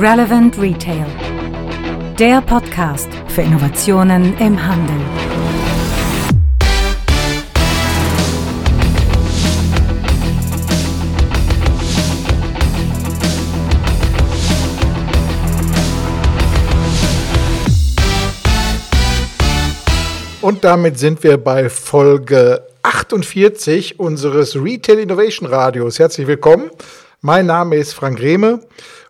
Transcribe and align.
Relevant 0.00 0.56
Retail. 0.60 1.06
Der 2.20 2.40
Podcast 2.40 3.08
für 3.26 3.42
Innovationen 3.42 4.38
im 4.38 4.64
Handel. 4.64 4.94
Und 20.40 20.62
damit 20.62 21.00
sind 21.00 21.24
wir 21.24 21.38
bei 21.38 21.68
Folge 21.68 22.62
48 22.84 23.98
unseres 23.98 24.54
Retail 24.54 25.00
Innovation 25.00 25.48
Radios. 25.48 25.98
Herzlich 25.98 26.28
willkommen. 26.28 26.70
Mein 27.20 27.46
Name 27.46 27.74
ist 27.74 27.94
Frank 27.94 28.20
Rehme 28.20 28.60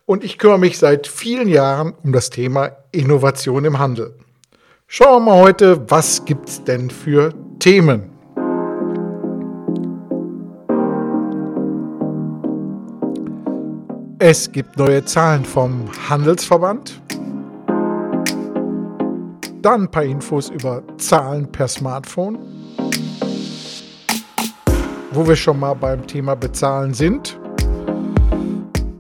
und 0.09 0.25
ich 0.25 0.39
kümmere 0.39 0.59
mich 0.59 0.79
seit 0.79 1.07
vielen 1.07 1.49
Jahren 1.49 1.93
um 2.03 2.13
das 2.13 2.31
Thema 2.31 2.71
Innovation 2.93 3.67
im 3.67 3.79
Handel. 3.79 4.15
Schauen 4.87 5.23
wir 5.23 5.33
mal 5.33 5.43
heute, 5.43 5.91
was 5.91 6.25
gibt 6.25 6.49
es 6.49 6.65
denn 6.65 6.89
für 6.89 7.35
Themen? 7.59 8.11
Es 14.19 14.51
gibt 14.51 14.79
neue 14.79 15.05
Zahlen 15.05 15.45
vom 15.45 15.91
Handelsverband. 16.09 17.03
Dann 19.61 19.83
ein 19.83 19.91
paar 19.91 20.05
Infos 20.05 20.49
über 20.49 20.83
Zahlen 20.97 21.53
per 21.53 21.69
Smartphone. 21.69 22.39
Wo 25.13 25.29
wir 25.29 25.37
schon 25.37 25.61
mal 25.61 25.75
beim 25.75 26.07
Thema 26.07 26.35
Bezahlen 26.35 26.95
sind, 26.95 27.38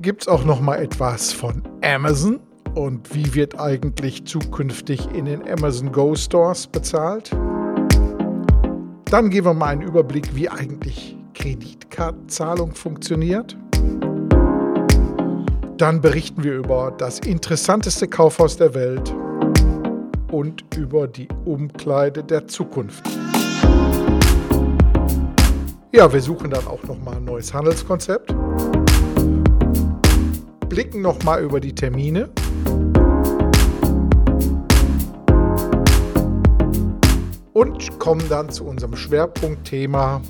gibt 0.00 0.22
es 0.22 0.28
auch 0.28 0.44
noch 0.44 0.60
mal 0.60 0.76
etwas 0.76 1.32
von 1.32 1.62
Amazon 1.82 2.40
und 2.74 3.14
wie 3.14 3.34
wird 3.34 3.58
eigentlich 3.58 4.24
zukünftig 4.26 5.08
in 5.12 5.24
den 5.24 5.48
Amazon 5.48 5.90
Go 5.90 6.14
Stores 6.14 6.66
bezahlt. 6.66 7.30
Dann 9.06 9.30
geben 9.30 9.46
wir 9.46 9.54
mal 9.54 9.66
einen 9.66 9.82
Überblick, 9.82 10.34
wie 10.34 10.48
eigentlich 10.48 11.16
Kreditkartenzahlung 11.34 12.74
funktioniert. 12.74 13.56
Dann 15.78 16.00
berichten 16.00 16.44
wir 16.44 16.54
über 16.54 16.92
das 16.96 17.20
interessanteste 17.20 18.06
Kaufhaus 18.08 18.56
der 18.56 18.74
Welt 18.74 19.14
und 20.30 20.64
über 20.76 21.08
die 21.08 21.28
Umkleide 21.44 22.22
der 22.22 22.46
Zukunft. 22.46 23.04
Ja, 25.92 26.12
wir 26.12 26.20
suchen 26.20 26.50
dann 26.50 26.66
auch 26.66 26.82
noch 26.84 26.98
mal 27.02 27.16
ein 27.16 27.24
neues 27.24 27.54
Handelskonzept. 27.54 28.34
Blicken 30.78 31.02
noch 31.02 31.20
mal 31.24 31.42
über 31.42 31.58
die 31.58 31.74
Termine. 31.74 32.28
Und 37.52 37.98
kommen 37.98 38.22
dann 38.28 38.48
zu 38.48 38.64
unserem 38.64 38.94
Schwerpunktthema 38.94 40.22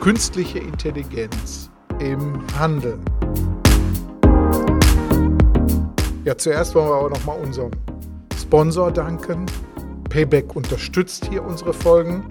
künstliche 0.00 0.58
Intelligenz 0.58 1.70
im 1.98 2.42
Handeln. 2.58 3.04
Ja, 6.24 6.38
zuerst 6.38 6.74
wollen 6.74 6.88
wir 6.88 6.94
aber 6.94 7.10
nochmal 7.10 7.38
unserem 7.38 7.72
Sponsor 8.40 8.90
danken. 8.90 9.44
Payback 10.08 10.56
unterstützt 10.56 11.28
hier 11.28 11.44
unsere 11.44 11.74
Folgen 11.74 12.24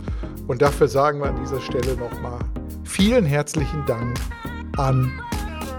und 0.48 0.60
dafür 0.64 0.88
sagen 0.88 1.20
wir 1.20 1.28
an 1.28 1.40
dieser 1.40 1.62
Stelle 1.62 1.96
nochmal 1.98 2.40
vielen 2.84 3.28
herzlichen 3.28 3.86
Dank 3.86 4.20
an 4.78 5.12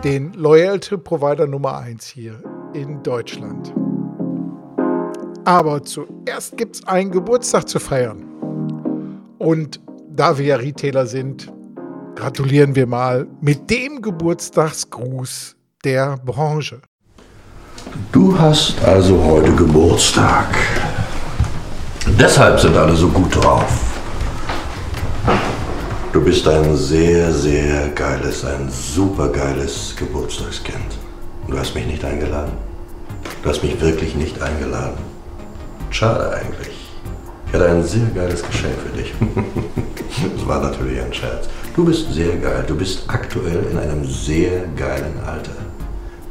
den 0.05 0.33
Loyalty 0.35 0.97
Provider 0.97 1.47
Nummer 1.47 1.79
1 1.79 2.07
hier 2.07 2.41
in 2.73 3.03
Deutschland. 3.03 3.73
Aber 5.45 5.83
zuerst 5.83 6.57
gibt 6.57 6.77
es 6.77 6.87
einen 6.87 7.11
Geburtstag 7.11 7.69
zu 7.69 7.81
feiern. 7.81 8.25
Und 9.39 9.81
da 10.09 10.39
wir 10.39 10.45
ja 10.47 10.57
Retailer 10.57 11.07
sind, 11.07 11.53
gratulieren 12.15 12.77
wir 12.77 12.87
mal 12.87 13.27
mit 13.41 13.71
dem 13.71 14.01
Geburtstagsgruß 14.03 15.57
der 15.85 16.17
Branche. 16.25 16.81
Du 18.13 18.39
hast 18.39 18.75
also 18.85 19.23
heute 19.25 19.53
Geburtstag. 19.53 20.47
Deshalb 22.19 22.61
sind 22.61 22.77
alle 22.77 22.95
so 22.95 23.09
gut 23.09 23.35
drauf. 23.35 23.89
Du 26.19 26.25
bist 26.25 26.49
ein 26.49 26.77
sehr, 26.77 27.33
sehr 27.33 27.91
geiles, 27.91 28.45
ein 28.45 28.69
super 28.69 29.29
geiles 29.29 29.95
Geburtstagskind. 29.97 30.99
Du 31.47 31.57
hast 31.57 31.77
mich 31.77 31.87
nicht 31.87 32.05
eingeladen. 32.05 32.55
Du 33.41 33.49
hast 33.49 33.63
mich 33.63 33.81
wirklich 33.81 34.17
nicht 34.17 34.43
eingeladen. 34.43 34.99
Schade 35.91 36.29
eigentlich. 36.31 36.91
Ich 37.47 37.53
hatte 37.53 37.69
ein 37.69 37.85
sehr 37.85 38.07
geiles 38.17 38.43
Geschenk 38.43 38.75
für 38.85 38.99
dich. 38.99 39.15
Das 40.37 40.49
war 40.49 40.61
natürlich 40.61 41.01
ein 41.01 41.15
Scherz. 41.15 41.49
Du 41.77 41.85
bist 41.85 42.13
sehr 42.13 42.37
geil. 42.39 42.65
Du 42.67 42.77
bist 42.77 43.05
aktuell 43.07 43.65
in 43.71 43.79
einem 43.79 44.05
sehr 44.05 44.67
geilen 44.75 45.21
Alter. 45.25 45.55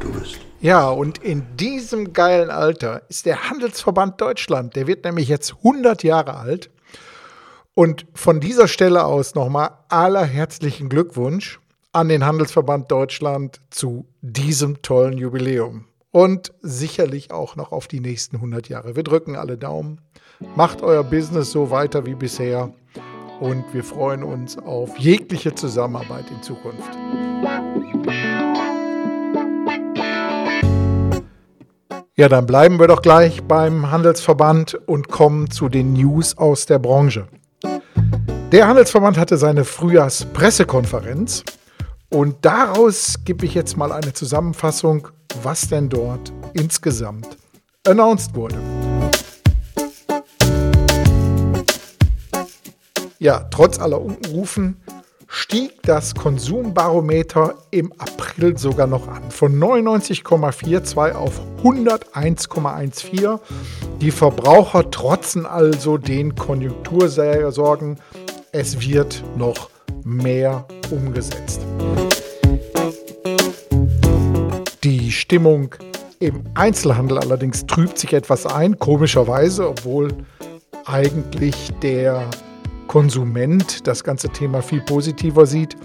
Du 0.00 0.12
bist 0.12 0.36
ja, 0.60 0.90
und 0.90 1.16
in 1.18 1.46
diesem 1.56 2.12
geilen 2.12 2.50
Alter 2.50 3.02
ist 3.08 3.24
der 3.24 3.48
Handelsverband 3.48 4.20
Deutschland, 4.20 4.76
der 4.76 4.86
wird 4.86 5.04
nämlich 5.04 5.28
jetzt 5.28 5.54
100 5.64 6.02
Jahre 6.02 6.34
alt. 6.34 6.68
Und 7.78 8.06
von 8.12 8.40
dieser 8.40 8.66
Stelle 8.66 9.04
aus 9.04 9.36
nochmal 9.36 9.70
aller 9.88 10.24
herzlichen 10.24 10.88
Glückwunsch 10.88 11.60
an 11.92 12.08
den 12.08 12.26
Handelsverband 12.26 12.90
Deutschland 12.90 13.60
zu 13.70 14.08
diesem 14.20 14.82
tollen 14.82 15.16
Jubiläum. 15.16 15.84
Und 16.10 16.52
sicherlich 16.60 17.30
auch 17.30 17.54
noch 17.54 17.70
auf 17.70 17.86
die 17.86 18.00
nächsten 18.00 18.34
100 18.34 18.68
Jahre. 18.68 18.96
Wir 18.96 19.04
drücken 19.04 19.36
alle 19.36 19.56
Daumen. 19.56 20.00
Macht 20.56 20.82
euer 20.82 21.04
Business 21.04 21.52
so 21.52 21.70
weiter 21.70 22.04
wie 22.04 22.16
bisher. 22.16 22.74
Und 23.38 23.64
wir 23.72 23.84
freuen 23.84 24.24
uns 24.24 24.58
auf 24.58 24.98
jegliche 24.98 25.54
Zusammenarbeit 25.54 26.24
in 26.32 26.42
Zukunft. 26.42 26.98
Ja, 32.16 32.28
dann 32.28 32.46
bleiben 32.46 32.80
wir 32.80 32.88
doch 32.88 33.02
gleich 33.02 33.44
beim 33.44 33.92
Handelsverband 33.92 34.74
und 34.88 35.06
kommen 35.06 35.52
zu 35.52 35.68
den 35.68 35.92
News 35.92 36.36
aus 36.36 36.66
der 36.66 36.80
Branche. 36.80 37.28
Der 38.50 38.66
Handelsverband 38.66 39.18
hatte 39.18 39.36
seine 39.36 39.62
Frühjahrspressekonferenz 39.66 41.44
und 42.08 42.46
daraus 42.46 43.16
gebe 43.26 43.44
ich 43.44 43.52
jetzt 43.52 43.76
mal 43.76 43.92
eine 43.92 44.14
Zusammenfassung, 44.14 45.08
was 45.42 45.68
denn 45.68 45.90
dort 45.90 46.32
insgesamt 46.54 47.36
announced 47.86 48.34
wurde. 48.34 48.56
Ja, 53.18 53.46
trotz 53.50 53.78
aller 53.78 54.00
Unrufen 54.00 54.80
stieg 55.26 55.82
das 55.82 56.14
Konsumbarometer 56.14 57.54
im 57.70 57.92
April 57.98 58.56
sogar 58.56 58.86
noch 58.86 59.08
an. 59.08 59.30
Von 59.30 59.60
99,42 59.60 61.12
auf 61.12 61.42
101,14. 61.62 63.40
Die 64.00 64.10
Verbraucher 64.10 64.90
trotzen 64.90 65.44
also 65.44 65.98
den 65.98 66.34
Konjunktursorgen. 66.34 67.98
Es 68.52 68.80
wird 68.80 69.22
noch 69.36 69.68
mehr 70.04 70.66
umgesetzt. 70.90 71.60
Die 74.82 75.12
Stimmung 75.12 75.74
im 76.18 76.44
Einzelhandel 76.54 77.18
allerdings 77.18 77.66
trübt 77.66 77.98
sich 77.98 78.14
etwas 78.14 78.46
ein, 78.46 78.78
komischerweise, 78.78 79.68
obwohl 79.68 80.14
eigentlich 80.86 81.70
der 81.82 82.24
Konsument 82.86 83.86
das 83.86 84.02
ganze 84.02 84.30
Thema 84.30 84.62
viel 84.62 84.80
positiver 84.80 85.44
sieht. 85.44 85.76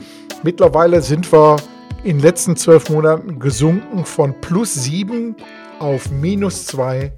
Mittlerweile 0.44 1.02
sind 1.02 1.30
wir 1.34 1.58
in 2.06 2.18
den 2.18 2.24
letzten 2.24 2.56
zwölf 2.56 2.90
Monaten 2.90 3.40
gesunken 3.40 4.06
von 4.06 4.40
plus 4.40 4.74
sieben 4.74 5.36
auf 5.80 6.10
minus 6.12 6.66
zwei 6.66 7.12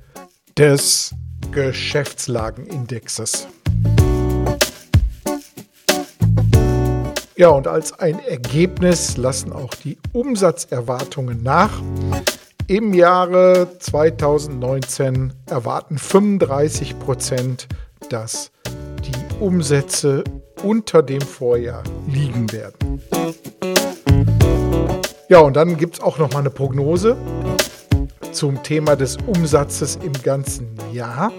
des 0.57 1.13
Geschäftslagenindexes. 1.51 3.47
Ja, 7.37 7.49
und 7.49 7.67
als 7.67 7.91
ein 7.99 8.19
Ergebnis 8.19 9.17
lassen 9.17 9.51
auch 9.51 9.73
die 9.73 9.97
Umsatzerwartungen 10.13 11.43
nach. 11.43 11.81
Im 12.67 12.93
Jahre 12.93 13.67
2019 13.77 15.33
erwarten 15.45 15.97
35 15.97 16.97
Prozent, 16.97 17.67
dass 18.09 18.51
Umsätze 19.41 20.23
unter 20.63 21.03
dem 21.03 21.19
Vorjahr 21.19 21.83
liegen 22.07 22.49
werden. 22.53 23.01
Ja, 25.27 25.39
und 25.39 25.57
dann 25.57 25.75
gibt 25.75 25.95
es 25.95 26.01
auch 26.01 26.17
noch 26.17 26.31
mal 26.31 26.39
eine 26.39 26.51
Prognose 26.51 27.17
zum 28.31 28.63
Thema 28.63 28.95
des 28.95 29.17
Umsatzes 29.27 29.99
im 30.01 30.13
ganzen 30.13 30.77
Jahr. 30.93 31.33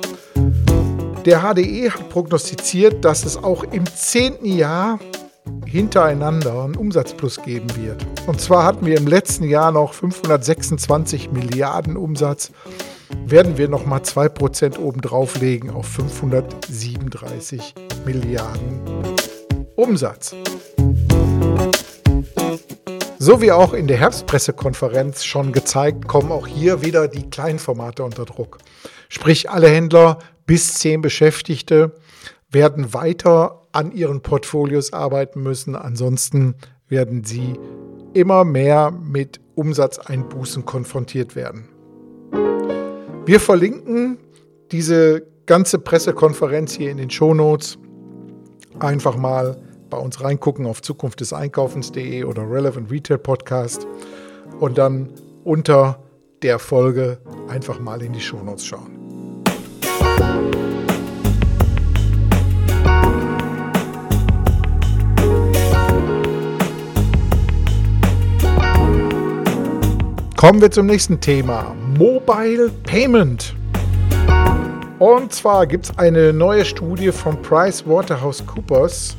Der 1.24 1.40
HDE 1.40 1.90
hat 1.90 2.10
prognostiziert, 2.10 3.02
dass 3.02 3.24
es 3.24 3.42
auch 3.42 3.64
im 3.64 3.86
zehnten 3.86 4.46
Jahr 4.46 4.98
hintereinander 5.66 6.64
einen 6.64 6.76
Umsatzplus 6.76 7.42
geben 7.42 7.68
wird. 7.76 8.04
Und 8.26 8.40
zwar 8.40 8.64
hatten 8.64 8.86
wir 8.86 8.96
im 8.96 9.06
letzten 9.06 9.44
Jahr 9.44 9.72
noch 9.72 9.94
526 9.94 11.30
Milliarden 11.32 11.96
Umsatz, 11.96 12.52
werden 13.24 13.58
wir 13.58 13.68
nochmal 13.68 14.00
2% 14.00 14.78
obendrauf 14.78 15.40
legen 15.40 15.70
auf 15.70 15.86
537 15.86 17.74
Milliarden 18.04 18.80
Umsatz. 19.76 20.34
So 23.18 23.40
wie 23.40 23.50
auch 23.50 23.72
in 23.72 23.88
der 23.88 23.96
Herbstpressekonferenz 23.96 25.24
schon 25.24 25.52
gezeigt, 25.52 26.06
kommen 26.06 26.30
auch 26.30 26.46
hier 26.46 26.82
wieder 26.82 27.08
die 27.08 27.28
Kleinformate 27.28 28.04
unter 28.04 28.24
Druck. 28.24 28.58
Sprich, 29.08 29.50
alle 29.50 29.68
Händler 29.68 30.18
bis 30.46 30.74
10 30.74 31.00
Beschäftigte 31.02 31.92
werden 32.50 32.94
weiter 32.94 33.62
an 33.72 33.92
ihren 33.92 34.20
Portfolios 34.22 34.92
arbeiten 34.92 35.42
müssen. 35.42 35.76
Ansonsten 35.76 36.54
werden 36.88 37.24
sie 37.24 37.54
immer 38.14 38.44
mehr 38.44 38.90
mit 38.90 39.40
Umsatzeinbußen 39.54 40.64
konfrontiert 40.64 41.36
werden. 41.36 41.68
Wir 43.26 43.40
verlinken 43.40 44.18
diese 44.70 45.26
ganze 45.46 45.78
Pressekonferenz 45.78 46.74
hier 46.74 46.90
in 46.90 46.98
den 46.98 47.10
Shownotes. 47.10 47.78
Einfach 48.78 49.16
mal 49.16 49.56
bei 49.90 49.98
uns 49.98 50.22
reingucken 50.22 50.66
auf 50.66 50.82
Zukunft 50.82 51.20
des 51.20 51.32
Einkaufens.de 51.32 52.24
oder 52.24 52.50
Relevant 52.50 52.90
Retail 52.90 53.18
Podcast 53.18 53.86
und 54.60 54.78
dann 54.78 55.10
unter 55.44 56.02
der 56.42 56.58
Folge 56.58 57.18
einfach 57.48 57.80
mal 57.80 58.02
in 58.02 58.12
die 58.12 58.20
Shownotes 58.20 58.66
schauen. 58.66 59.05
Kommen 70.36 70.60
wir 70.60 70.70
zum 70.70 70.84
nächsten 70.84 71.18
Thema. 71.18 71.74
Mobile 71.96 72.70
Payment. 72.82 73.56
Und 74.98 75.32
zwar 75.32 75.66
gibt 75.66 75.86
es 75.86 75.98
eine 75.98 76.30
neue 76.30 76.62
Studie 76.66 77.10
von 77.10 77.40
PricewaterhouseCoopers 77.40 79.16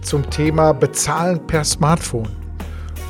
zum 0.00 0.28
Thema 0.30 0.72
Bezahlen 0.72 1.46
per 1.46 1.64
Smartphone. 1.64 2.30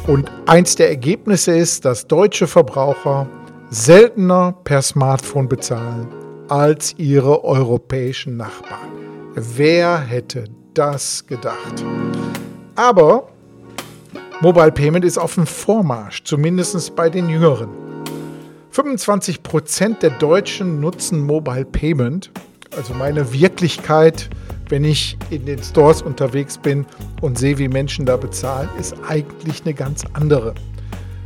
Und 0.09 0.33
eins 0.47 0.75
der 0.75 0.89
Ergebnisse 0.89 1.57
ist, 1.57 1.85
dass 1.85 2.09
deutsche 2.09 2.49
Verbraucher 2.49 3.29
seltener 3.71 4.57
per 4.65 4.83
Smartphone 4.83 5.49
bezahlen 5.49 6.09
als 6.49 6.97
ihre 6.99 7.45
europäischen 7.45 8.37
Nachbarn. 8.37 8.89
Wer 9.37 10.01
hätte 10.01 10.47
das 10.75 11.25
gedacht? 11.25 11.85
Aber 12.75 13.29
Mobile 14.41 14.73
Payment 14.73 15.05
ist 15.05 15.17
auf 15.17 15.35
dem 15.37 15.47
Vormarsch, 15.47 16.25
zumindest 16.25 16.97
bei 16.97 17.09
den 17.09 17.29
Jüngeren. 17.29 17.69
25% 18.73 20.01
der 20.01 20.11
Deutschen 20.11 20.81
nutzen 20.81 21.21
Mobile 21.21 21.65
Payment, 21.65 22.31
also 22.77 22.95
meine 22.95 23.33
Wirklichkeit, 23.33 24.29
wenn 24.69 24.85
ich 24.85 25.17
in 25.31 25.47
den 25.47 25.63
Stores 25.63 26.03
unterwegs 26.03 26.59
bin 26.59 26.85
und 27.23 27.39
sehe, 27.39 27.59
wie 27.59 27.69
Menschen 27.69 28.07
da 28.07 28.17
bezahlen, 28.17 28.69
ist 28.79 28.97
eigentlich 29.09 29.63
eine 29.65 29.73
ganz 29.73 30.03
andere. 30.15 30.55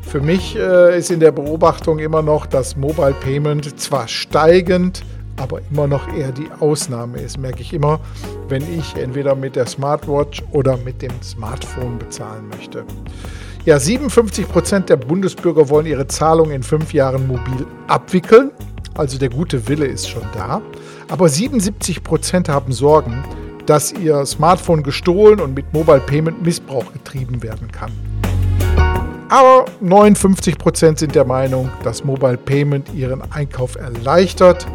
Für 0.03 0.21
mich 0.21 0.55
äh, 0.57 0.99
ist 0.99 1.11
in 1.11 1.21
der 1.21 1.33
Beobachtung 1.33 1.99
immer 1.99 2.23
noch 2.23 2.47
das 2.47 2.77
Mobile 2.77 3.15
Payment 3.15 3.81
zwar 3.81 4.07
steigend, 4.07 5.03
aber 5.39 5.61
immer 5.71 5.87
noch 5.87 6.13
eher 6.13 6.33
die 6.33 6.49
Ausnahme 6.61 7.19
ist, 7.19 7.39
merke 7.39 7.63
ich 7.63 7.73
immer, 7.73 8.01
wenn 8.49 8.63
ich 8.79 8.97
entweder 8.97 9.35
mit 9.35 9.57
der 9.57 9.67
Smartwatch 9.67 10.43
oder 10.53 10.77
mit 10.77 11.01
dem 11.01 11.23
Smartphone 11.23 11.99
bezahlen 11.99 12.49
möchte. 12.49 12.85
Ja, 13.65 13.79
57 13.79 14.49
Prozent 14.49 14.89
der 14.89 14.97
Bundesbürger 14.97 15.69
wollen 15.69 15.87
ihre 15.87 16.07
Zahlung 16.07 16.51
in 16.51 16.63
fünf 16.63 16.93
Jahren 16.93 17.27
mobil 17.27 17.67
abwickeln. 17.87 18.51
Also 18.95 19.19
der 19.19 19.29
gute 19.29 19.69
Wille 19.69 19.87
ist 19.87 20.09
schon 20.09 20.23
da. 20.33 20.61
Aber 21.09 21.29
77 21.29 22.03
Prozent 22.03 22.49
haben 22.49 22.73
Sorgen, 22.73 23.25
dass 23.67 23.93
ihr 23.93 24.25
Smartphone 24.25 24.83
gestohlen 24.83 25.41
und 25.41 25.55
mit 25.55 25.73
Mobile 25.73 26.01
Payment 26.01 26.43
Missbrauch 26.43 26.93
getrieben 26.93 27.43
werden 27.43 27.71
kann. 27.71 27.93
Aber 29.29 29.67
59 29.83 30.57
Prozent 30.57 30.99
sind 30.99 31.15
der 31.15 31.27
Meinung, 31.27 31.69
dass 31.85 32.03
Mobile 32.03 32.39
Payment 32.39 32.95
ihren 32.95 33.21
Einkauf 33.31 33.77
erleichtert 33.77 34.67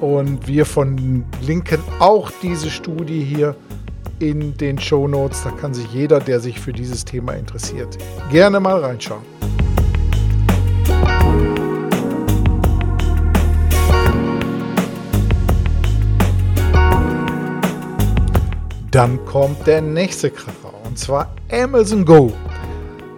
und 0.00 0.46
wir 0.46 0.64
verlinken 0.64 1.80
auch 1.98 2.30
diese 2.42 2.70
Studie 2.70 3.22
hier 3.22 3.54
in 4.18 4.56
den 4.56 4.78
Show 4.78 5.06
Notes. 5.08 5.42
Da 5.44 5.50
kann 5.50 5.74
sich 5.74 5.92
jeder, 5.92 6.20
der 6.20 6.40
sich 6.40 6.58
für 6.58 6.72
dieses 6.72 7.04
Thema 7.04 7.32
interessiert, 7.32 7.98
gerne 8.30 8.60
mal 8.60 8.80
reinschauen. 8.80 9.22
Dann 18.90 19.24
kommt 19.24 19.66
der 19.66 19.80
nächste 19.80 20.30
Kracher 20.30 20.74
und 20.84 20.98
zwar 20.98 21.32
Amazon 21.50 22.04
Go. 22.04 22.32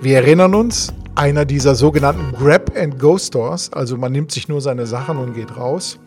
Wir 0.02 0.16
erinnern 0.16 0.54
uns, 0.54 0.92
einer 1.14 1.44
dieser 1.44 1.74
sogenannten 1.74 2.32
Grab-and-Go-Stores, 2.36 3.72
also 3.72 3.96
man 3.96 4.12
nimmt 4.12 4.32
sich 4.32 4.48
nur 4.48 4.60
seine 4.60 4.86
Sachen 4.86 5.16
und 5.18 5.34
geht 5.34 5.56
raus 5.56 5.98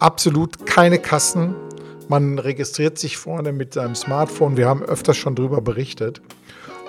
absolut 0.00 0.66
keine 0.66 0.98
Kassen. 0.98 1.54
Man 2.08 2.38
registriert 2.38 2.98
sich 2.98 3.16
vorne 3.16 3.52
mit 3.52 3.74
seinem 3.74 3.94
Smartphone. 3.94 4.56
Wir 4.56 4.66
haben 4.66 4.82
öfters 4.82 5.16
schon 5.16 5.36
darüber 5.36 5.60
berichtet. 5.60 6.20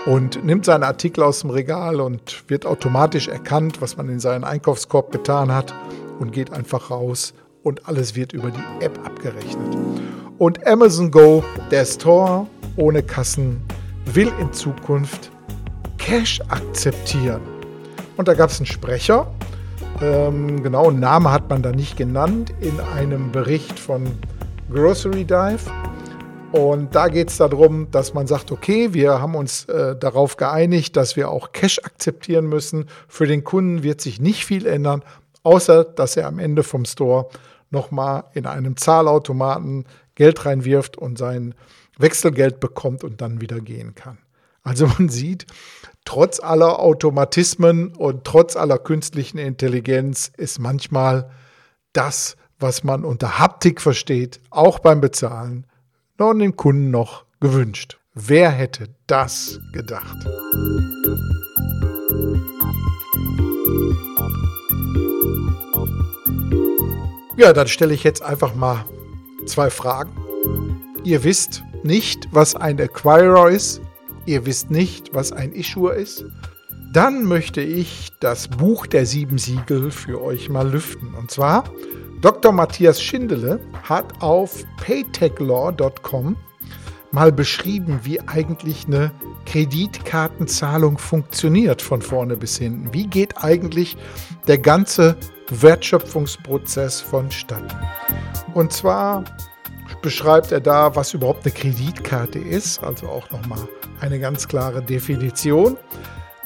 Und 0.07 0.43
nimmt 0.43 0.65
seine 0.65 0.87
Artikel 0.87 1.23
aus 1.23 1.41
dem 1.41 1.51
Regal 1.51 2.01
und 2.01 2.43
wird 2.47 2.65
automatisch 2.65 3.27
erkannt, 3.27 3.81
was 3.81 3.97
man 3.97 4.09
in 4.09 4.19
seinen 4.19 4.43
Einkaufskorb 4.43 5.11
getan 5.11 5.53
hat 5.53 5.75
und 6.19 6.31
geht 6.31 6.51
einfach 6.51 6.89
raus 6.89 7.35
und 7.61 7.87
alles 7.87 8.15
wird 8.15 8.33
über 8.33 8.49
die 8.49 8.83
App 8.83 8.97
abgerechnet. 9.05 9.77
Und 10.39 10.65
Amazon 10.65 11.11
Go, 11.11 11.43
der 11.69 11.85
Store 11.85 12.47
ohne 12.77 13.03
Kassen, 13.03 13.61
will 14.05 14.31
in 14.39 14.51
Zukunft 14.53 15.29
Cash 15.99 16.41
akzeptieren. 16.47 17.41
Und 18.17 18.27
da 18.27 18.33
gab 18.33 18.49
es 18.49 18.57
einen 18.57 18.65
Sprecher, 18.65 19.31
ähm, 20.01 20.63
genau, 20.63 20.91
Name 20.91 21.31
hat 21.31 21.49
man 21.49 21.61
da 21.61 21.71
nicht 21.71 21.97
genannt 21.97 22.53
in 22.59 22.79
einem 22.79 23.31
Bericht 23.31 23.79
von 23.79 24.05
Grocery 24.71 25.25
Dive. 25.25 25.59
Und 26.51 26.95
da 26.95 27.07
geht 27.07 27.29
es 27.29 27.37
darum, 27.37 27.89
dass 27.91 28.13
man 28.13 28.27
sagt, 28.27 28.51
okay, 28.51 28.93
wir 28.93 29.21
haben 29.21 29.35
uns 29.35 29.65
äh, 29.65 29.95
darauf 29.95 30.35
geeinigt, 30.35 30.97
dass 30.97 31.15
wir 31.15 31.29
auch 31.29 31.53
Cash 31.53 31.79
akzeptieren 31.83 32.45
müssen. 32.47 32.87
Für 33.07 33.25
den 33.25 33.43
Kunden 33.43 33.83
wird 33.83 34.01
sich 34.01 34.19
nicht 34.19 34.45
viel 34.45 34.65
ändern, 34.65 35.03
außer 35.43 35.85
dass 35.85 36.17
er 36.17 36.27
am 36.27 36.39
Ende 36.39 36.63
vom 36.63 36.83
Store 36.83 37.29
nochmal 37.69 38.25
in 38.33 38.45
einem 38.45 38.75
Zahlautomaten 38.75 39.85
Geld 40.15 40.45
reinwirft 40.45 40.97
und 40.97 41.17
sein 41.17 41.55
Wechselgeld 41.97 42.59
bekommt 42.59 43.03
und 43.03 43.21
dann 43.21 43.39
wieder 43.39 43.61
gehen 43.61 43.95
kann. 43.95 44.17
Also 44.63 44.87
man 44.87 45.09
sieht, 45.09 45.45
trotz 46.05 46.39
aller 46.39 46.79
Automatismen 46.79 47.95
und 47.95 48.23
trotz 48.25 48.55
aller 48.55 48.77
künstlichen 48.77 49.37
Intelligenz 49.37 50.31
ist 50.37 50.59
manchmal 50.59 51.31
das, 51.93 52.37
was 52.59 52.83
man 52.83 53.03
unter 53.03 53.39
Haptik 53.39 53.81
versteht, 53.81 54.39
auch 54.49 54.79
beim 54.79 55.01
Bezahlen, 55.01 55.65
noch 56.17 56.33
dem 56.33 56.55
Kunden 56.55 56.91
noch 56.91 57.25
gewünscht. 57.39 57.97
Wer 58.13 58.51
hätte 58.51 58.89
das 59.07 59.59
gedacht? 59.73 60.17
Ja, 67.37 67.53
dann 67.53 67.67
stelle 67.67 67.93
ich 67.93 68.03
jetzt 68.03 68.21
einfach 68.21 68.53
mal 68.53 68.85
zwei 69.47 69.71
Fragen. 69.71 70.11
Ihr 71.03 71.23
wisst 71.23 71.63
nicht, 71.81 72.27
was 72.31 72.55
ein 72.55 72.79
Acquirer 72.79 73.49
ist, 73.49 73.81
ihr 74.25 74.45
wisst 74.45 74.71
nicht, 74.71 75.13
was 75.13 75.31
ein 75.31 75.51
Issuer 75.51 75.93
ist, 75.93 76.25
dann 76.93 77.23
möchte 77.23 77.61
ich 77.61 78.11
das 78.19 78.47
Buch 78.47 78.85
der 78.85 79.05
sieben 79.05 79.37
Siegel 79.37 79.91
für 79.91 80.21
euch 80.21 80.49
mal 80.49 80.69
lüften. 80.69 81.13
Und 81.13 81.31
zwar, 81.31 81.63
Dr. 82.21 82.51
Matthias 82.51 83.01
Schindele 83.01 83.59
hat 83.83 84.21
auf 84.21 84.63
paytechlaw.com 84.77 86.35
mal 87.11 87.31
beschrieben, 87.31 88.01
wie 88.03 88.19
eigentlich 88.21 88.87
eine 88.87 89.11
Kreditkartenzahlung 89.45 90.97
funktioniert 90.97 91.81
von 91.81 92.01
vorne 92.01 92.37
bis 92.37 92.57
hinten. 92.57 92.93
Wie 92.93 93.07
geht 93.07 93.43
eigentlich 93.43 93.97
der 94.47 94.57
ganze 94.57 95.17
Wertschöpfungsprozess 95.49 97.01
vonstatten? 97.01 97.75
Und 98.53 98.71
zwar 98.71 99.23
beschreibt 100.01 100.51
er 100.51 100.59
da, 100.61 100.95
was 100.95 101.13
überhaupt 101.13 101.45
eine 101.45 101.53
Kreditkarte 101.53 102.39
ist, 102.39 102.83
also 102.83 103.07
auch 103.07 103.29
nochmal 103.31 103.67
eine 103.99 104.19
ganz 104.19 104.47
klare 104.47 104.81
Definition. 104.81 105.77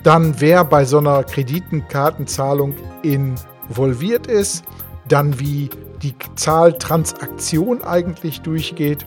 Dann, 0.04 0.40
wer 0.40 0.64
bei 0.64 0.86
so 0.86 1.00
einer 1.00 1.24
Kreditenkartenzahlung 1.24 2.76
involviert 3.02 4.28
ist. 4.28 4.64
Dann, 5.08 5.40
wie 5.40 5.70
die 6.02 6.16
Zahltransaktion 6.36 7.84
eigentlich 7.84 8.42
durchgeht. 8.42 9.06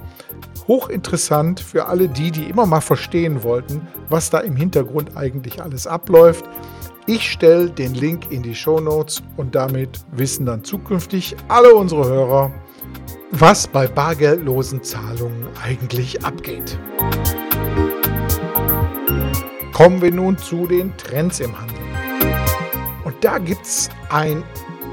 hochinteressant 0.68 1.61
für 1.61 1.87
alle 1.87 2.09
die, 2.09 2.30
die 2.30 2.45
immer 2.45 2.66
mal 2.66 2.83
verstehen 2.83 3.42
wollten, 3.42 3.88
was 4.09 4.30
da 4.30 4.40
im 4.40 4.54
Hintergrund 4.54 5.16
eigentlich 5.16 5.62
alles 5.62 5.87
abläuft. 5.87 6.45
Ich 7.07 7.30
stelle 7.30 7.71
den 7.71 7.95
Link 7.95 8.30
in 8.30 8.42
die 8.42 8.54
Show 8.54 8.78
Notes 8.78 9.23
und 9.38 9.54
damit 9.54 10.00
wissen 10.12 10.45
dann 10.45 10.62
zukünftig 10.62 11.35
alle 11.49 11.75
unsere 11.75 12.07
Hörer, 12.07 12.52
was 13.30 13.66
bei 13.66 13.87
bargeldlosen 13.87 14.82
Zahlungen 14.82 15.49
eigentlich 15.62 16.25
abgeht. 16.25 16.78
Kommen 19.73 20.02
wir 20.02 20.12
nun 20.12 20.38
zu 20.38 20.66
den 20.66 20.97
Trends 20.97 21.40
im 21.40 21.58
Handel. 21.58 21.78
Und 23.04 23.14
da 23.23 23.38
gibt 23.38 23.64
es 23.64 23.90
ein 24.11 24.42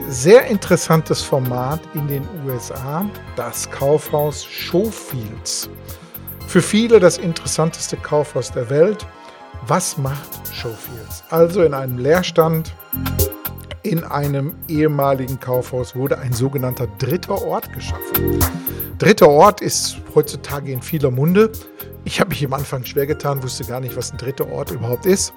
sehr 0.08 0.46
interessantes 0.46 1.22
Format 1.22 1.80
in 1.96 2.08
den 2.08 2.28
USA, 2.46 3.10
das 3.36 3.70
Kaufhaus 3.72 4.46
Showfields. 4.46 5.70
Für 6.48 6.62
viele 6.62 7.00
das 7.00 7.18
interessanteste 7.18 7.98
Kaufhaus 7.98 8.52
der 8.52 8.70
Welt. 8.70 9.08
Was 9.68 9.98
macht 9.98 10.30
Showfields? 10.54 11.24
Also 11.32 11.64
in 11.64 11.74
einem 11.74 11.98
Leerstand 11.98 12.76
in 13.86 14.04
einem 14.04 14.56
ehemaligen 14.68 15.40
Kaufhaus 15.40 15.96
wurde 15.96 16.18
ein 16.18 16.34
sogenannter 16.34 16.88
dritter 16.98 17.46
Ort 17.46 17.72
geschaffen. 17.72 18.40
Dritter 18.98 19.30
Ort 19.30 19.62
ist 19.62 19.98
heutzutage 20.16 20.72
in 20.72 20.82
vieler 20.82 21.12
Munde. 21.12 21.52
Ich 22.04 22.20
habe 22.20 22.30
mich 22.30 22.44
am 22.44 22.54
Anfang 22.54 22.84
schwer 22.84 23.06
getan, 23.06 23.44
wusste 23.44 23.64
gar 23.64 23.80
nicht, 23.80 23.96
was 23.96 24.12
ein 24.12 24.18
dritter 24.18 24.50
Ort 24.52 24.72
überhaupt 24.72 25.06
ist. 25.06 25.34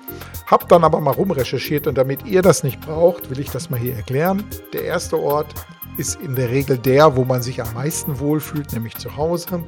Habe 0.47 0.65
dann 0.67 0.83
aber 0.83 1.01
mal 1.01 1.11
rumrecherchiert 1.11 1.87
und 1.87 1.99
damit 1.99 2.25
ihr 2.27 2.41
das 2.41 2.63
nicht 2.63 2.81
braucht, 2.81 3.29
will 3.29 3.39
ich 3.39 3.51
das 3.51 3.69
mal 3.69 3.79
hier 3.79 3.95
erklären. 3.95 4.43
Der 4.73 4.85
erste 4.85 5.19
Ort 5.19 5.55
ist 5.99 6.19
in 6.23 6.35
der 6.35 6.49
Regel 6.49 6.79
der, 6.79 7.17
wo 7.17 7.25
man 7.25 7.43
sich 7.43 7.61
am 7.61 7.75
meisten 7.75 8.19
wohlfühlt, 8.19 8.73
nämlich 8.73 8.97
zu 8.97 9.15
Hause. 9.17 9.63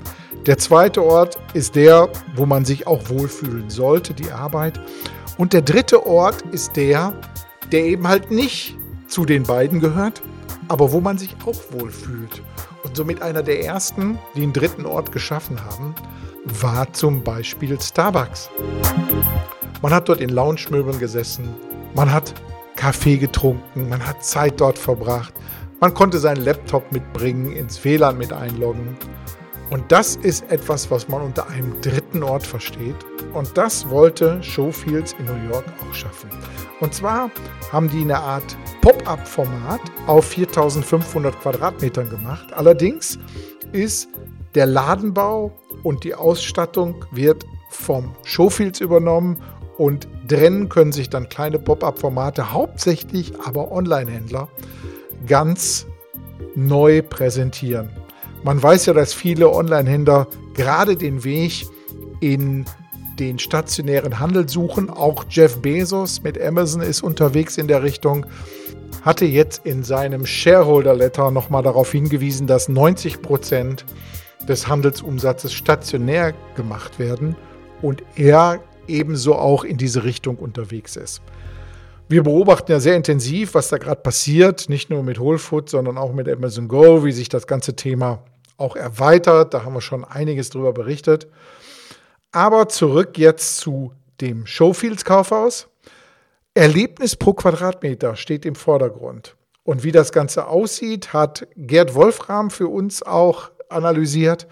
Der 0.46 0.56
zweite 0.56 1.02
Ort 1.04 1.36
ist 1.52 1.74
der, 1.74 2.08
wo 2.34 2.46
man 2.46 2.64
sich 2.64 2.86
auch 2.86 3.10
wohlfühlen 3.10 3.68
sollte, 3.68 4.14
die 4.14 4.30
Arbeit. 4.30 4.80
Und 5.36 5.52
der 5.52 5.62
dritte 5.62 6.06
Ort 6.06 6.42
ist 6.52 6.76
der, 6.76 7.14
der 7.72 7.84
eben 7.84 8.06
halt 8.08 8.30
nicht 8.30 8.76
zu 9.08 9.24
den 9.24 9.44
beiden 9.44 9.80
gehört, 9.80 10.22
aber 10.68 10.92
wo 10.92 11.00
man 11.00 11.18
sich 11.18 11.34
auch 11.44 11.56
wohlfühlt. 11.72 12.42
Und 12.84 12.96
somit 12.96 13.22
einer 13.22 13.42
der 13.42 13.64
ersten, 13.64 14.18
die 14.34 14.42
einen 14.42 14.52
dritten 14.52 14.86
Ort 14.86 15.12
geschaffen 15.12 15.58
haben, 15.64 15.94
war 16.44 16.92
zum 16.92 17.22
Beispiel 17.22 17.80
Starbucks. 17.80 18.50
Man 19.82 19.92
hat 19.92 20.08
dort 20.08 20.20
in 20.20 20.30
Lounge-Möbeln 20.30 20.98
gesessen, 20.98 21.48
man 21.94 22.12
hat 22.12 22.34
Kaffee 22.76 23.16
getrunken, 23.16 23.88
man 23.88 24.06
hat 24.06 24.24
Zeit 24.24 24.60
dort 24.60 24.78
verbracht, 24.78 25.34
man 25.80 25.94
konnte 25.94 26.18
seinen 26.18 26.44
Laptop 26.44 26.90
mitbringen, 26.92 27.52
ins 27.52 27.84
WLAN 27.84 28.18
mit 28.18 28.32
einloggen. 28.32 28.96
Und 29.70 29.90
das 29.92 30.16
ist 30.16 30.50
etwas, 30.50 30.90
was 30.90 31.08
man 31.08 31.22
unter 31.22 31.48
einem 31.48 31.80
dritten 31.80 32.22
Ort 32.22 32.46
versteht. 32.46 32.96
Und 33.32 33.56
das 33.56 33.88
wollte 33.88 34.42
Showfields 34.42 35.14
in 35.18 35.26
New 35.26 35.50
York 35.50 35.64
auch 35.80 35.94
schaffen. 35.94 36.28
Und 36.80 36.94
zwar 36.94 37.30
haben 37.72 37.90
die 37.90 38.00
eine 38.00 38.18
Art 38.18 38.56
Pop-up-Format 38.80 39.80
auf 40.06 40.24
4500 40.26 41.38
Quadratmetern 41.40 42.08
gemacht. 42.08 42.52
Allerdings 42.52 43.18
ist 43.72 44.08
der 44.54 44.66
Ladenbau 44.66 45.52
und 45.82 46.04
die 46.04 46.14
Ausstattung 46.14 47.04
wird 47.12 47.44
vom 47.70 48.14
Showfields 48.24 48.80
übernommen 48.80 49.40
und 49.76 50.08
drinnen 50.26 50.68
können 50.68 50.92
sich 50.92 51.08
dann 51.08 51.28
kleine 51.28 51.58
Pop-up-Formate, 51.58 52.52
hauptsächlich 52.52 53.32
aber 53.40 53.70
Online-Händler, 53.70 54.48
ganz 55.26 55.86
neu 56.54 57.02
präsentieren. 57.02 57.90
Man 58.42 58.62
weiß 58.62 58.86
ja, 58.86 58.94
dass 58.94 59.12
viele 59.12 59.50
Online-Händler 59.50 60.26
gerade 60.54 60.96
den 60.96 61.24
Weg 61.24 61.66
in 62.20 62.64
den 63.20 63.38
stationären 63.38 64.18
Handel 64.18 64.48
suchen. 64.48 64.90
Auch 64.90 65.24
Jeff 65.28 65.60
Bezos 65.60 66.22
mit 66.22 66.40
Amazon 66.40 66.80
ist 66.80 67.02
unterwegs 67.02 67.58
in 67.58 67.68
der 67.68 67.82
Richtung. 67.82 68.26
Hatte 69.02 69.26
jetzt 69.26 69.64
in 69.64 69.84
seinem 69.84 70.26
Shareholder 70.26 70.94
Letter 70.94 71.30
nochmal 71.30 71.62
darauf 71.62 71.92
hingewiesen, 71.92 72.46
dass 72.46 72.68
90 72.68 73.22
Prozent 73.22 73.84
des 74.48 74.66
Handelsumsatzes 74.66 75.52
stationär 75.52 76.32
gemacht 76.56 76.98
werden 76.98 77.36
und 77.82 78.02
er 78.16 78.60
ebenso 78.88 79.36
auch 79.36 79.64
in 79.64 79.76
diese 79.76 80.02
Richtung 80.02 80.36
unterwegs 80.36 80.96
ist. 80.96 81.20
Wir 82.08 82.24
beobachten 82.24 82.72
ja 82.72 82.80
sehr 82.80 82.96
intensiv, 82.96 83.54
was 83.54 83.68
da 83.68 83.78
gerade 83.78 84.00
passiert, 84.00 84.68
nicht 84.68 84.90
nur 84.90 85.02
mit 85.02 85.20
Whole 85.20 85.38
Foods, 85.38 85.70
sondern 85.72 85.96
auch 85.96 86.12
mit 86.12 86.28
Amazon 86.28 86.66
Go, 86.66 87.04
wie 87.04 87.12
sich 87.12 87.28
das 87.28 87.46
ganze 87.46 87.76
Thema 87.76 88.24
auch 88.56 88.76
erweitert. 88.76 89.54
Da 89.54 89.64
haben 89.64 89.74
wir 89.74 89.80
schon 89.80 90.04
einiges 90.04 90.50
drüber 90.50 90.72
berichtet. 90.72 91.28
Aber 92.32 92.68
zurück 92.68 93.18
jetzt 93.18 93.56
zu 93.58 93.92
dem 94.20 94.46
Showfields 94.46 95.04
Kaufhaus. 95.04 95.68
Erlebnis 96.54 97.16
pro 97.16 97.32
Quadratmeter 97.32 98.16
steht 98.16 98.44
im 98.44 98.54
Vordergrund. 98.54 99.36
Und 99.62 99.84
wie 99.84 99.92
das 99.92 100.12
Ganze 100.12 100.46
aussieht, 100.46 101.12
hat 101.12 101.46
Gerd 101.56 101.94
Wolfram 101.94 102.50
für 102.50 102.68
uns 102.68 103.02
auch 103.02 103.50
analysiert. 103.68 104.46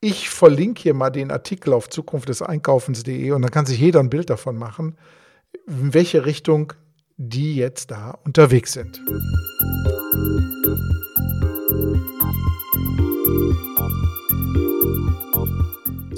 Ich 0.00 0.30
verlinke 0.30 0.82
hier 0.82 0.94
mal 0.94 1.10
den 1.10 1.30
Artikel 1.30 1.72
auf 1.72 1.88
Zukunft 1.88 2.28
des 2.28 2.42
Einkaufens.de 2.42 3.32
und 3.32 3.42
dann 3.42 3.50
kann 3.50 3.66
sich 3.66 3.78
jeder 3.78 4.00
ein 4.00 4.10
Bild 4.10 4.30
davon 4.30 4.56
machen, 4.56 4.96
in 5.66 5.94
welche 5.94 6.24
Richtung 6.26 6.72
die 7.16 7.56
jetzt 7.56 7.90
da 7.90 8.18
unterwegs 8.24 8.72
sind. 8.72 9.00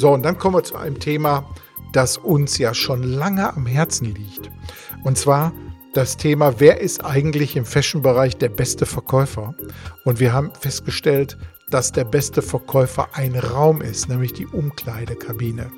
So, 0.02 0.10
und 0.10 0.24
dann 0.24 0.36
kommen 0.36 0.56
wir 0.56 0.64
zu 0.64 0.74
einem 0.74 0.98
Thema, 0.98 1.48
das 1.92 2.18
uns 2.18 2.58
ja 2.58 2.74
schon 2.74 3.04
lange 3.04 3.54
am 3.54 3.66
Herzen 3.66 4.12
liegt. 4.12 4.50
Und 5.04 5.16
zwar 5.16 5.52
das 5.94 6.16
Thema, 6.16 6.58
wer 6.58 6.80
ist 6.80 7.04
eigentlich 7.04 7.54
im 7.54 7.64
Fashion-Bereich 7.64 8.36
der 8.36 8.48
beste 8.48 8.84
Verkäufer? 8.84 9.54
Und 10.04 10.18
wir 10.18 10.32
haben 10.32 10.50
festgestellt, 10.58 11.38
dass 11.70 11.92
der 11.92 12.02
beste 12.02 12.42
Verkäufer 12.42 13.10
ein 13.12 13.36
Raum 13.36 13.80
ist, 13.80 14.08
nämlich 14.08 14.32
die 14.32 14.48
Umkleidekabine. 14.48 15.70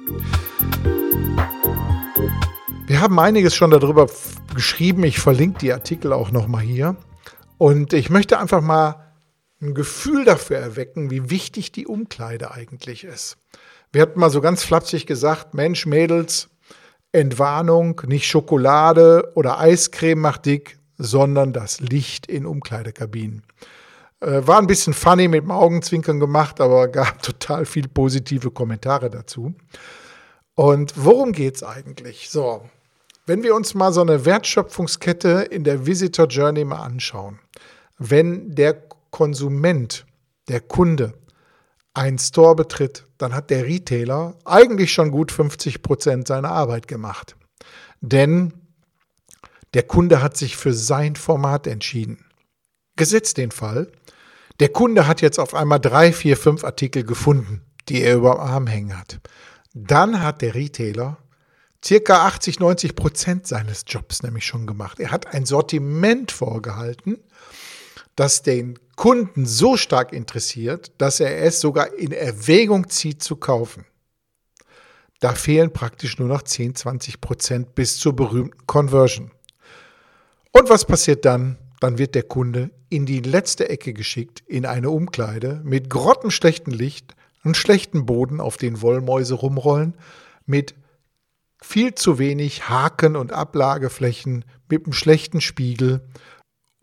Wir 2.87 3.03
haben 3.03 3.19
einiges 3.19 3.55
schon 3.55 3.73
darüber 3.73 4.07
geschrieben. 4.55 5.05
Ich 5.05 5.19
verlinke 5.19 5.59
die 5.59 5.73
Artikel 5.75 6.15
auch 6.15 6.31
nochmal 6.31 6.63
hier. 6.63 6.97
Und 7.59 7.93
ich 7.93 8.09
möchte 8.09 8.39
einfach 8.39 8.63
mal 8.63 9.13
ein 9.61 9.75
Gefühl 9.75 10.25
dafür 10.25 10.57
erwecken, 10.57 11.11
wie 11.11 11.29
wichtig 11.29 11.73
die 11.73 11.87
Umkleide 11.87 12.53
eigentlich 12.53 13.05
ist. 13.05 13.37
Wir 13.95 14.03
hatten 14.03 14.19
mal 14.19 14.29
so 14.31 14.41
ganz 14.41 14.65
flapsig 14.65 15.07
gesagt, 15.07 15.55
Mensch, 15.55 15.87
Mädels, 15.87 16.49
Entwarnung, 17.13 18.03
nicht 18.09 18.27
Schokolade 18.27 19.31
oder 19.37 19.61
Eiscreme 19.61 20.21
macht 20.21 20.47
dick, 20.47 20.79
sondern 20.99 21.53
das 21.53 21.79
Licht 21.79 22.27
in 22.27 22.45
Umkleidekabinen. 22.45 23.45
Äh, 24.19 24.45
war 24.49 24.59
ein 24.59 24.67
bisschen 24.67 24.95
funny 24.95 25.29
mit 25.29 25.45
dem 25.45 25.53
Augenzwinkern 25.53 26.19
gemacht, 26.19 26.61
aber 26.61 26.89
gab 26.89 27.23
total 27.23 27.67
viel 27.67 27.87
positive 27.87 28.51
Kommentare 28.51 29.11
dazu. 29.11 29.55
Und 30.57 30.95
worum 30.97 31.31
geht 31.31 31.55
es 31.55 31.63
eigentlich? 31.63 32.31
So, 32.31 32.69
wenn 33.27 33.45
wir 33.45 33.55
uns 33.55 33.75
mal 33.75 33.93
so 33.93 34.01
eine 34.01 34.25
Wertschöpfungskette 34.25 35.47
in 35.51 35.63
der 35.63 35.87
Visitor 35.87 36.27
Journey 36.27 36.65
mal 36.65 36.83
anschauen, 36.83 37.39
wenn 37.99 38.57
der 38.57 38.75
Konsument, 39.13 40.05
der 40.49 40.59
Kunde, 40.59 41.15
einen 41.95 42.19
Store 42.19 42.57
betritt, 42.57 43.07
dann 43.19 43.35
hat 43.35 43.51
der 43.51 43.65
Retailer 43.65 44.37
eigentlich 44.45 44.93
schon 44.93 45.11
gut 45.11 45.33
50 45.33 45.83
Prozent 45.83 46.27
seiner 46.27 46.51
Arbeit 46.51 46.89
gemacht. 46.89 47.37
Denn 48.01 48.53
der 49.73 49.85
Kunde 49.85 50.23
hat 50.23 50.37
sich 50.37 50.57
für 50.57 50.75
sein 50.75 51.17
Format 51.17 51.67
entschieden. 51.67 52.25
Gesetzt 52.97 53.39
den 53.39 53.51
Fall, 53.51 53.91
der 54.61 54.69
Kunde 54.69 55.07
hat 55.07 55.21
jetzt 55.21 55.39
auf 55.39 55.55
einmal 55.55 55.81
drei, 55.81 56.13
vier, 56.13 56.37
fünf 56.37 56.63
Artikel 56.65 57.03
gefunden, 57.03 57.63
die 57.89 58.03
er 58.03 58.17
über 58.17 58.33
dem 58.33 58.41
Arm 58.41 58.67
hängen 58.67 58.99
hat. 58.99 59.21
Dann 59.73 60.23
hat 60.23 60.43
der 60.43 60.55
Retailer 60.55 61.19
circa 61.85 62.27
80, 62.27 62.61
90 62.61 62.95
Prozent 62.95 63.47
seines 63.47 63.85
Jobs 63.87 64.23
nämlich 64.23 64.47
schon 64.47 64.67
gemacht. 64.67 65.01
Er 65.01 65.11
hat 65.11 65.27
ein 65.35 65.45
Sortiment 65.45 66.31
vorgehalten, 66.31 67.19
das 68.17 68.43
den 68.43 68.79
Kunden 68.97 69.47
so 69.47 69.77
stark 69.77 70.13
interessiert, 70.13 70.93
dass 70.99 71.21
er 71.21 71.43
es 71.43 71.61
sogar 71.61 71.93
in 71.95 72.13
Erwägung 72.13 72.89
zieht 72.89 73.23
zu 73.23 73.37
kaufen. 73.37 73.87
Da 75.21 75.33
fehlen 75.33 75.73
praktisch 75.73 76.19
nur 76.19 76.29
noch 76.29 76.43
10, 76.43 76.75
20 76.75 77.21
Prozent 77.21 77.75
bis 77.75 77.97
zur 77.97 78.15
berühmten 78.15 78.67
Conversion. 78.67 79.31
Und 80.53 80.69
was 80.69 80.85
passiert 80.85 81.25
dann? 81.25 81.59
Dann 81.81 81.99
wird 81.99 82.15
der 82.15 82.23
Kunde 82.23 82.71
in 82.89 83.07
die 83.07 83.21
letzte 83.21 83.69
Ecke 83.69 83.93
geschickt, 83.93 84.43
in 84.47 84.67
eine 84.67 84.91
Umkleide 84.91 85.61
mit 85.65 85.91
grottenschlechtem 85.91 86.73
Licht 86.73 87.15
und 87.43 87.57
schlechtem 87.57 88.07
Boden, 88.07 88.41
auf 88.41 88.57
den 88.57 88.81
Wollmäuse 88.81 89.35
rumrollen, 89.35 89.97
mit 90.47 90.75
viel 91.61 91.95
zu 91.95 92.19
wenig 92.19 92.69
Haken 92.69 93.17
und 93.17 93.33
Ablageflächen, 93.33 94.45
mit 94.69 94.85
einem 94.85 94.93
schlechten 94.93 95.41
Spiegel 95.41 96.07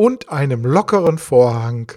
und 0.02 0.30
einem 0.30 0.66
lockeren 0.66 1.20
Vorhang, 1.20 1.92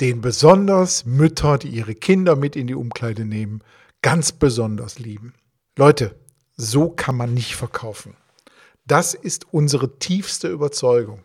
den 0.00 0.22
besonders 0.22 1.04
Mütter, 1.04 1.58
die 1.58 1.68
ihre 1.68 1.94
Kinder 1.94 2.34
mit 2.34 2.56
in 2.56 2.66
die 2.66 2.74
Umkleide 2.74 3.26
nehmen, 3.26 3.62
ganz 4.00 4.32
besonders 4.32 4.98
lieben. 4.98 5.34
Leute, 5.76 6.14
so 6.56 6.88
kann 6.88 7.14
man 7.14 7.34
nicht 7.34 7.54
verkaufen. 7.54 8.16
Das 8.86 9.12
ist 9.12 9.52
unsere 9.52 9.98
tiefste 9.98 10.48
Überzeugung. 10.48 11.20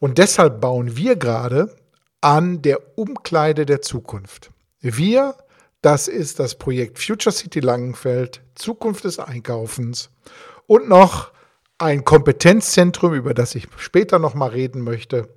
Und 0.00 0.18
deshalb 0.18 0.60
bauen 0.60 0.96
wir 0.96 1.14
gerade 1.14 1.72
an 2.20 2.62
der 2.62 2.98
Umkleide 2.98 3.64
der 3.64 3.80
Zukunft. 3.80 4.50
Wir, 4.80 5.36
das 5.82 6.08
ist 6.08 6.40
das 6.40 6.56
Projekt 6.56 6.98
Future 6.98 7.32
City 7.32 7.60
Langenfeld, 7.60 8.42
Zukunft 8.56 9.04
des 9.04 9.20
Einkaufens 9.20 10.10
und 10.66 10.88
noch 10.88 11.30
ein 11.80 12.04
Kompetenzzentrum, 12.04 13.14
über 13.14 13.32
das 13.32 13.54
ich 13.54 13.66
später 13.78 14.18
noch 14.18 14.34
mal 14.34 14.50
reden 14.50 14.82
möchte, 14.82 15.28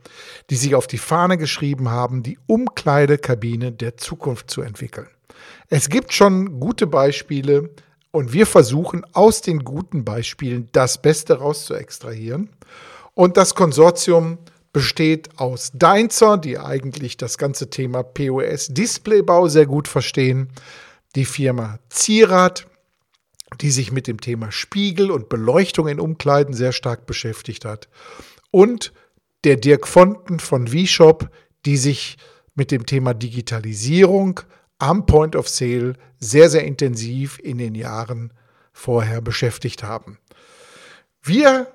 die 0.50 0.56
sich 0.56 0.76
auf 0.76 0.88
die 0.88 0.98
Fahne 0.98 1.38
geschrieben 1.38 1.90
haben, 1.90 2.22
die 2.22 2.38
Umkleidekabine 2.48 3.72
der 3.72 3.96
Zukunft 3.96 4.52
zu 4.52 4.62
entwickeln. 4.62 5.08
Es 5.70 5.90
gibt 5.90 6.14
schon 6.14 6.60
gute 6.60 6.86
Beispiele 6.86 7.70
und 8.12 8.34
wir 8.34 8.46
versuchen 8.46 9.06
aus 9.14 9.42
den 9.42 9.64
guten 9.64 10.04
Beispielen 10.04 10.68
das 10.74 11.02
Beste 11.02 11.40
rauszuextrahieren. 11.40 12.50
Und 13.14 13.38
das 13.38 13.56
Konsortium 13.56 14.38
besteht 14.74 15.30
aus 15.40 15.72
Deinzer, 15.74 16.38
die 16.38 16.60
eigentlich 16.60 17.16
das 17.16 17.38
ganze 17.38 17.70
Thema 17.70 18.04
POS 18.04 18.68
Displaybau 18.68 19.48
sehr 19.48 19.66
gut 19.66 19.88
verstehen, 19.88 20.50
die 21.16 21.26
Firma 21.26 21.80
Zierat, 21.90 22.68
die 23.62 23.72
sich 23.72 23.92
mit 23.92 24.08
dem 24.08 24.20
Thema 24.20 24.52
Spiegel 24.52 25.12
und 25.12 25.30
Beleuchtung 25.30 25.88
in 25.88 26.00
Umkleiden 26.00 26.54
sehr 26.54 26.72
stark 26.72 27.06
beschäftigt 27.06 27.66
hat. 27.66 27.88
Und 28.52 28.94
der 29.44 29.58
Dirk 29.58 29.88
Fonten 29.88 30.40
von 30.40 30.68
V-Shop, 30.68 31.30
die 31.66 31.78
sich 31.78 32.18
mit 32.56 32.72
dem 32.72 32.86
Thema 32.86 33.14
Digitalisierung 33.14 34.42
am 34.78 35.06
Point 35.06 35.36
of 35.36 35.48
Sale 35.48 35.94
sehr, 36.20 36.50
sehr 36.50 36.64
intensiv 36.64 37.40
in 37.40 37.58
den 37.58 37.76
Jahren 37.76 38.34
vorher 38.74 39.22
beschäftigt 39.22 39.84
haben. 39.84 40.18
Wir 41.22 41.68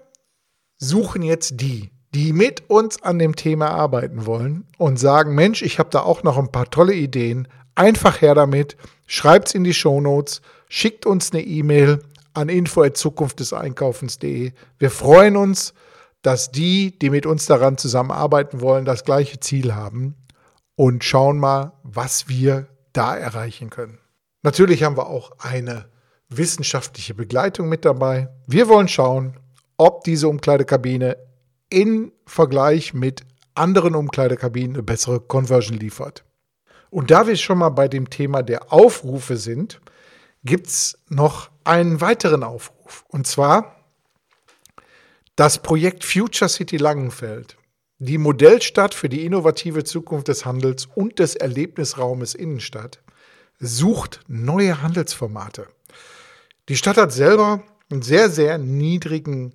suchen 0.78 1.22
jetzt 1.22 1.60
die, 1.60 1.90
die 2.14 2.32
mit 2.32 2.68
uns 2.68 3.02
an 3.02 3.18
dem 3.18 3.36
Thema 3.36 3.70
arbeiten 3.70 4.26
wollen 4.26 4.66
und 4.78 4.98
sagen, 4.98 5.34
Mensch, 5.34 5.62
ich 5.62 5.78
habe 5.78 5.90
da 5.90 6.00
auch 6.00 6.22
noch 6.22 6.38
ein 6.38 6.52
paar 6.52 6.70
tolle 6.70 6.94
Ideen. 6.94 7.48
Einfach 7.74 8.20
her 8.20 8.34
damit, 8.34 8.76
schreibt 9.06 9.48
es 9.48 9.54
in 9.54 9.64
die 9.64 9.74
Show 9.74 10.00
Notes 10.00 10.42
schickt 10.68 11.06
uns 11.06 11.32
eine 11.32 11.42
E-Mail 11.42 12.00
an 12.34 12.48
info@zukunftdeseinkaufens.de. 12.48 14.52
Wir 14.78 14.90
freuen 14.90 15.36
uns, 15.36 15.74
dass 16.22 16.50
die, 16.50 16.98
die 16.98 17.10
mit 17.10 17.26
uns 17.26 17.46
daran 17.46 17.78
zusammenarbeiten 17.78 18.60
wollen, 18.60 18.84
das 18.84 19.04
gleiche 19.04 19.40
Ziel 19.40 19.74
haben 19.74 20.14
und 20.76 21.04
schauen 21.04 21.38
mal, 21.38 21.72
was 21.82 22.28
wir 22.28 22.68
da 22.92 23.16
erreichen 23.16 23.70
können. 23.70 23.98
Natürlich 24.42 24.82
haben 24.82 24.96
wir 24.96 25.08
auch 25.08 25.32
eine 25.38 25.86
wissenschaftliche 26.28 27.14
Begleitung 27.14 27.68
mit 27.68 27.84
dabei. 27.84 28.28
Wir 28.46 28.68
wollen 28.68 28.88
schauen, 28.88 29.34
ob 29.76 30.04
diese 30.04 30.28
Umkleidekabine 30.28 31.16
in 31.70 32.12
Vergleich 32.26 32.94
mit 32.94 33.22
anderen 33.54 33.94
Umkleidekabinen 33.94 34.74
eine 34.74 34.82
bessere 34.82 35.20
Conversion 35.20 35.78
liefert. 35.78 36.24
Und 36.90 37.10
da 37.10 37.26
wir 37.26 37.36
schon 37.36 37.58
mal 37.58 37.68
bei 37.70 37.88
dem 37.88 38.08
Thema 38.08 38.42
der 38.42 38.72
Aufrufe 38.72 39.36
sind, 39.36 39.80
gibt 40.44 40.68
es 40.68 40.98
noch 41.08 41.50
einen 41.64 42.00
weiteren 42.00 42.42
Aufruf. 42.42 43.04
Und 43.08 43.26
zwar 43.26 43.76
das 45.36 45.62
Projekt 45.62 46.04
Future 46.04 46.48
City 46.48 46.76
Langenfeld. 46.76 47.56
Die 47.98 48.18
Modellstadt 48.18 48.94
für 48.94 49.08
die 49.08 49.24
innovative 49.24 49.84
Zukunft 49.84 50.28
des 50.28 50.44
Handels 50.44 50.86
und 50.94 51.18
des 51.18 51.34
Erlebnisraumes 51.34 52.34
Innenstadt 52.34 53.00
sucht 53.58 54.20
neue 54.28 54.82
Handelsformate. 54.82 55.66
Die 56.68 56.76
Stadt 56.76 56.96
hat 56.96 57.12
selber 57.12 57.62
einen 57.90 58.02
sehr, 58.02 58.30
sehr 58.30 58.58
niedrigen 58.58 59.52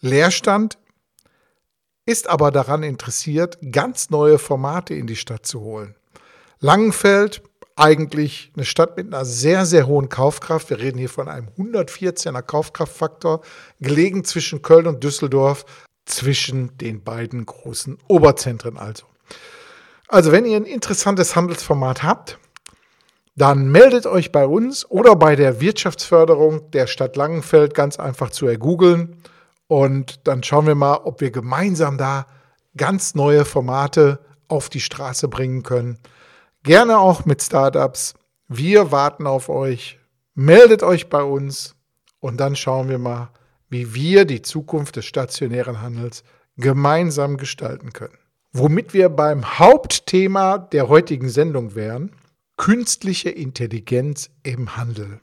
Leerstand, 0.00 0.78
ist 2.06 2.28
aber 2.28 2.50
daran 2.50 2.82
interessiert, 2.82 3.58
ganz 3.72 4.10
neue 4.10 4.38
Formate 4.38 4.94
in 4.94 5.06
die 5.06 5.16
Stadt 5.16 5.46
zu 5.46 5.60
holen. 5.60 5.94
Langenfeld 6.60 7.42
eigentlich 7.78 8.52
eine 8.54 8.64
Stadt 8.64 8.96
mit 8.96 9.06
einer 9.06 9.24
sehr, 9.24 9.66
sehr 9.66 9.86
hohen 9.86 10.08
Kaufkraft. 10.08 10.70
Wir 10.70 10.78
reden 10.78 10.98
hier 10.98 11.08
von 11.08 11.28
einem 11.28 11.48
114er 11.56 12.42
Kaufkraftfaktor, 12.42 13.42
gelegen 13.80 14.24
zwischen 14.24 14.62
Köln 14.62 14.86
und 14.86 15.04
Düsseldorf, 15.04 15.64
zwischen 16.04 16.76
den 16.78 17.02
beiden 17.04 17.44
großen 17.46 17.98
Oberzentren 18.08 18.78
also. 18.78 19.04
Also 20.08 20.32
wenn 20.32 20.46
ihr 20.46 20.56
ein 20.56 20.64
interessantes 20.64 21.36
Handelsformat 21.36 22.02
habt, 22.02 22.38
dann 23.36 23.68
meldet 23.68 24.06
euch 24.06 24.32
bei 24.32 24.46
uns 24.46 24.90
oder 24.90 25.14
bei 25.14 25.36
der 25.36 25.60
Wirtschaftsförderung 25.60 26.70
der 26.72 26.86
Stadt 26.86 27.14
Langenfeld 27.14 27.74
ganz 27.74 28.00
einfach 28.00 28.30
zu 28.30 28.46
ergoogeln 28.46 29.22
und 29.68 30.26
dann 30.26 30.42
schauen 30.42 30.66
wir 30.66 30.74
mal, 30.74 30.96
ob 31.04 31.20
wir 31.20 31.30
gemeinsam 31.30 31.98
da 31.98 32.26
ganz 32.76 33.14
neue 33.14 33.44
Formate 33.44 34.18
auf 34.48 34.70
die 34.70 34.80
Straße 34.80 35.28
bringen 35.28 35.62
können. 35.62 35.98
Gerne 36.68 36.98
auch 36.98 37.24
mit 37.24 37.42
Startups. 37.42 38.12
Wir 38.46 38.92
warten 38.92 39.26
auf 39.26 39.48
euch. 39.48 39.98
Meldet 40.34 40.82
euch 40.82 41.08
bei 41.08 41.22
uns 41.22 41.74
und 42.20 42.38
dann 42.40 42.56
schauen 42.56 42.90
wir 42.90 42.98
mal, 42.98 43.30
wie 43.70 43.94
wir 43.94 44.26
die 44.26 44.42
Zukunft 44.42 44.96
des 44.96 45.06
stationären 45.06 45.80
Handels 45.80 46.24
gemeinsam 46.58 47.38
gestalten 47.38 47.94
können. 47.94 48.18
Womit 48.52 48.92
wir 48.92 49.08
beim 49.08 49.58
Hauptthema 49.58 50.58
der 50.58 50.90
heutigen 50.90 51.30
Sendung 51.30 51.74
wären, 51.74 52.12
künstliche 52.58 53.30
Intelligenz 53.30 54.28
im 54.42 54.76
Handel. 54.76 55.22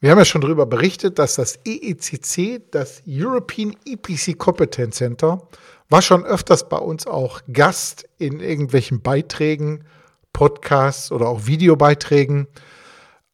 Wir 0.00 0.10
haben 0.10 0.18
ja 0.18 0.26
schon 0.26 0.42
darüber 0.42 0.66
berichtet, 0.66 1.18
dass 1.18 1.36
das 1.36 1.58
EECC, 1.64 2.70
das 2.70 3.02
European 3.08 3.74
EPC 3.86 4.36
Competence 4.36 4.96
Center, 4.96 5.48
war 5.88 6.02
schon 6.02 6.22
öfters 6.22 6.68
bei 6.68 6.76
uns 6.76 7.06
auch 7.06 7.40
Gast 7.50 8.06
in 8.18 8.40
irgendwelchen 8.40 9.00
Beiträgen 9.00 9.86
Podcasts 10.34 11.10
oder 11.10 11.28
auch 11.28 11.46
Videobeiträgen 11.46 12.46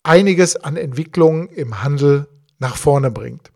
einiges 0.04 0.54
an 0.54 0.76
Entwicklungen 0.76 1.48
im 1.48 1.82
Handel 1.82 2.28
nach 2.60 2.76
vorne 2.76 3.10
bringt. 3.10 3.50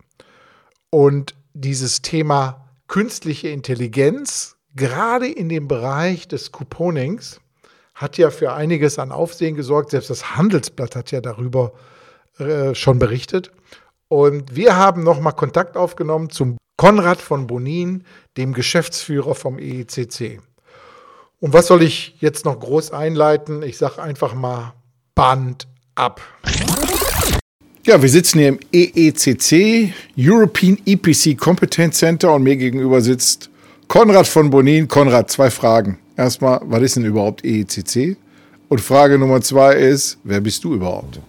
Und 0.89 1.33
dieses 1.53 2.01
Thema 2.01 2.69
künstliche 2.87 3.47
Intelligenz, 3.47 4.57
gerade 4.75 5.27
in 5.27 5.47
dem 5.47 5.69
Bereich 5.69 6.27
des 6.27 6.51
Couponings, 6.51 7.39
hat 7.93 8.17
ja 8.17 8.29
für 8.29 8.51
einiges 8.51 8.99
an 8.99 9.13
Aufsehen 9.13 9.55
gesorgt. 9.55 9.91
Selbst 9.91 10.09
das 10.09 10.35
Handelsblatt 10.35 10.97
hat 10.97 11.11
ja 11.11 11.21
darüber 11.21 11.71
äh, 12.37 12.75
schon 12.75 12.99
berichtet. 12.99 13.51
Und 14.09 14.55
wir 14.55 14.75
haben 14.75 15.03
nochmal 15.03 15.33
Kontakt 15.33 15.77
aufgenommen 15.77 16.29
zum 16.29 16.57
Konrad 16.77 17.21
von 17.21 17.47
Bonin, 17.47 18.03
dem 18.35 18.53
Geschäftsführer 18.53 19.33
vom 19.33 19.57
EECC. 19.57 20.41
Und 21.39 21.53
was 21.53 21.67
soll 21.67 21.83
ich 21.83 22.15
jetzt 22.19 22.45
noch 22.45 22.59
groß 22.59 22.91
einleiten? 22.91 23.61
Ich 23.61 23.77
sage 23.77 24.01
einfach 24.01 24.33
mal 24.33 24.73
Band 25.15 25.67
ab. 25.95 26.21
Ja, 27.85 28.01
wir 28.01 28.09
sitzen 28.09 28.39
hier 28.39 28.47
im 28.49 28.59
EECC, 28.71 29.93
European 30.17 30.77
EPC 30.85 31.37
Competence 31.37 31.97
Center, 31.99 32.33
und 32.33 32.43
mir 32.43 32.55
gegenüber 32.55 33.01
sitzt 33.01 33.49
Konrad 33.87 34.27
von 34.27 34.49
Bonin. 34.49 34.87
Konrad, 34.87 35.29
zwei 35.29 35.51
Fragen. 35.51 35.99
Erstmal, 36.17 36.61
was 36.63 36.81
ist 36.81 36.95
denn 36.95 37.05
überhaupt 37.05 37.45
EECC? 37.45 38.17
Und 38.69 38.81
Frage 38.81 39.19
Nummer 39.19 39.41
zwei 39.41 39.73
ist, 39.75 40.17
wer 40.23 40.41
bist 40.41 40.63
du 40.63 40.73
überhaupt? 40.73 41.19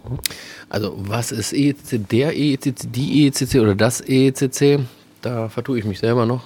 Also, 0.71 0.95
was 0.97 1.33
ist 1.33 1.53
EECC, 1.53 2.09
der 2.09 2.35
EECC, 2.35 2.90
die 2.90 3.27
EECC 3.27 3.57
oder 3.57 3.75
das 3.75 4.01
EECC? 4.01 4.81
Da 5.21 5.49
vertue 5.49 5.79
ich 5.79 5.85
mich 5.85 5.99
selber 5.99 6.25
noch. 6.25 6.45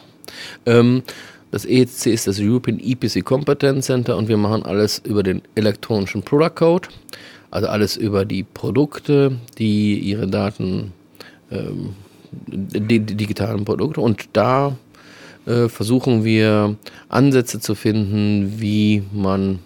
Ähm, 0.67 1.03
das 1.51 1.65
EEC 1.65 2.07
ist 2.07 2.27
das 2.27 2.39
European 2.39 2.79
EPC 2.79 3.25
Competence 3.25 3.87
Center 3.87 4.17
und 4.17 4.29
wir 4.29 4.37
machen 4.37 4.63
alles 4.63 4.99
über 5.05 5.23
den 5.23 5.43
elektronischen 5.55 6.23
Product 6.23 6.55
Code, 6.55 6.89
also 7.51 7.67
alles 7.67 7.97
über 7.97 8.25
die 8.25 8.45
Produkte, 8.45 9.37
die 9.59 9.99
ihre 9.99 10.29
Daten, 10.29 10.93
ähm, 11.51 11.95
die, 12.31 13.01
die, 13.01 13.15
digitalen 13.17 13.65
Produkte. 13.65 14.01
Und 14.01 14.29
da 14.33 14.77
äh, 15.47 15.69
versuchen 15.69 16.25
wir 16.25 16.77
Ansätze 17.09 17.59
zu 17.59 17.75
finden, 17.75 18.61
wie 18.61 19.03
man 19.13 19.59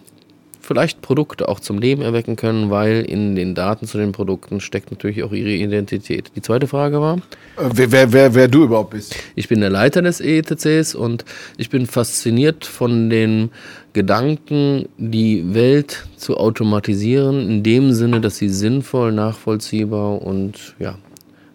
vielleicht 0.64 1.02
Produkte 1.02 1.48
auch 1.48 1.60
zum 1.60 1.78
Leben 1.78 2.02
erwecken 2.02 2.36
können, 2.36 2.70
weil 2.70 3.02
in 3.02 3.36
den 3.36 3.54
Daten 3.54 3.86
zu 3.86 3.98
den 3.98 4.12
Produkten 4.12 4.60
steckt 4.60 4.90
natürlich 4.90 5.22
auch 5.22 5.32
ihre 5.32 5.50
Identität. 5.50 6.32
Die 6.34 6.42
zweite 6.42 6.66
Frage 6.66 7.00
war? 7.00 7.16
Äh, 7.56 7.70
wer, 7.72 7.92
wer, 7.92 8.12
wer, 8.12 8.34
wer 8.34 8.48
du 8.48 8.64
überhaupt 8.64 8.90
bist. 8.90 9.14
Ich 9.34 9.48
bin 9.48 9.60
der 9.60 9.70
Leiter 9.70 10.02
des 10.02 10.20
EETCs 10.20 10.94
und 10.94 11.24
ich 11.56 11.70
bin 11.70 11.86
fasziniert 11.86 12.64
von 12.64 13.10
den 13.10 13.50
Gedanken, 13.92 14.88
die 14.98 15.54
Welt 15.54 16.06
zu 16.16 16.36
automatisieren, 16.36 17.48
in 17.48 17.62
dem 17.62 17.92
Sinne, 17.92 18.20
dass 18.20 18.38
sie 18.38 18.48
sinnvoll, 18.48 19.12
nachvollziehbar 19.12 20.20
und 20.22 20.74
ja, 20.78 20.98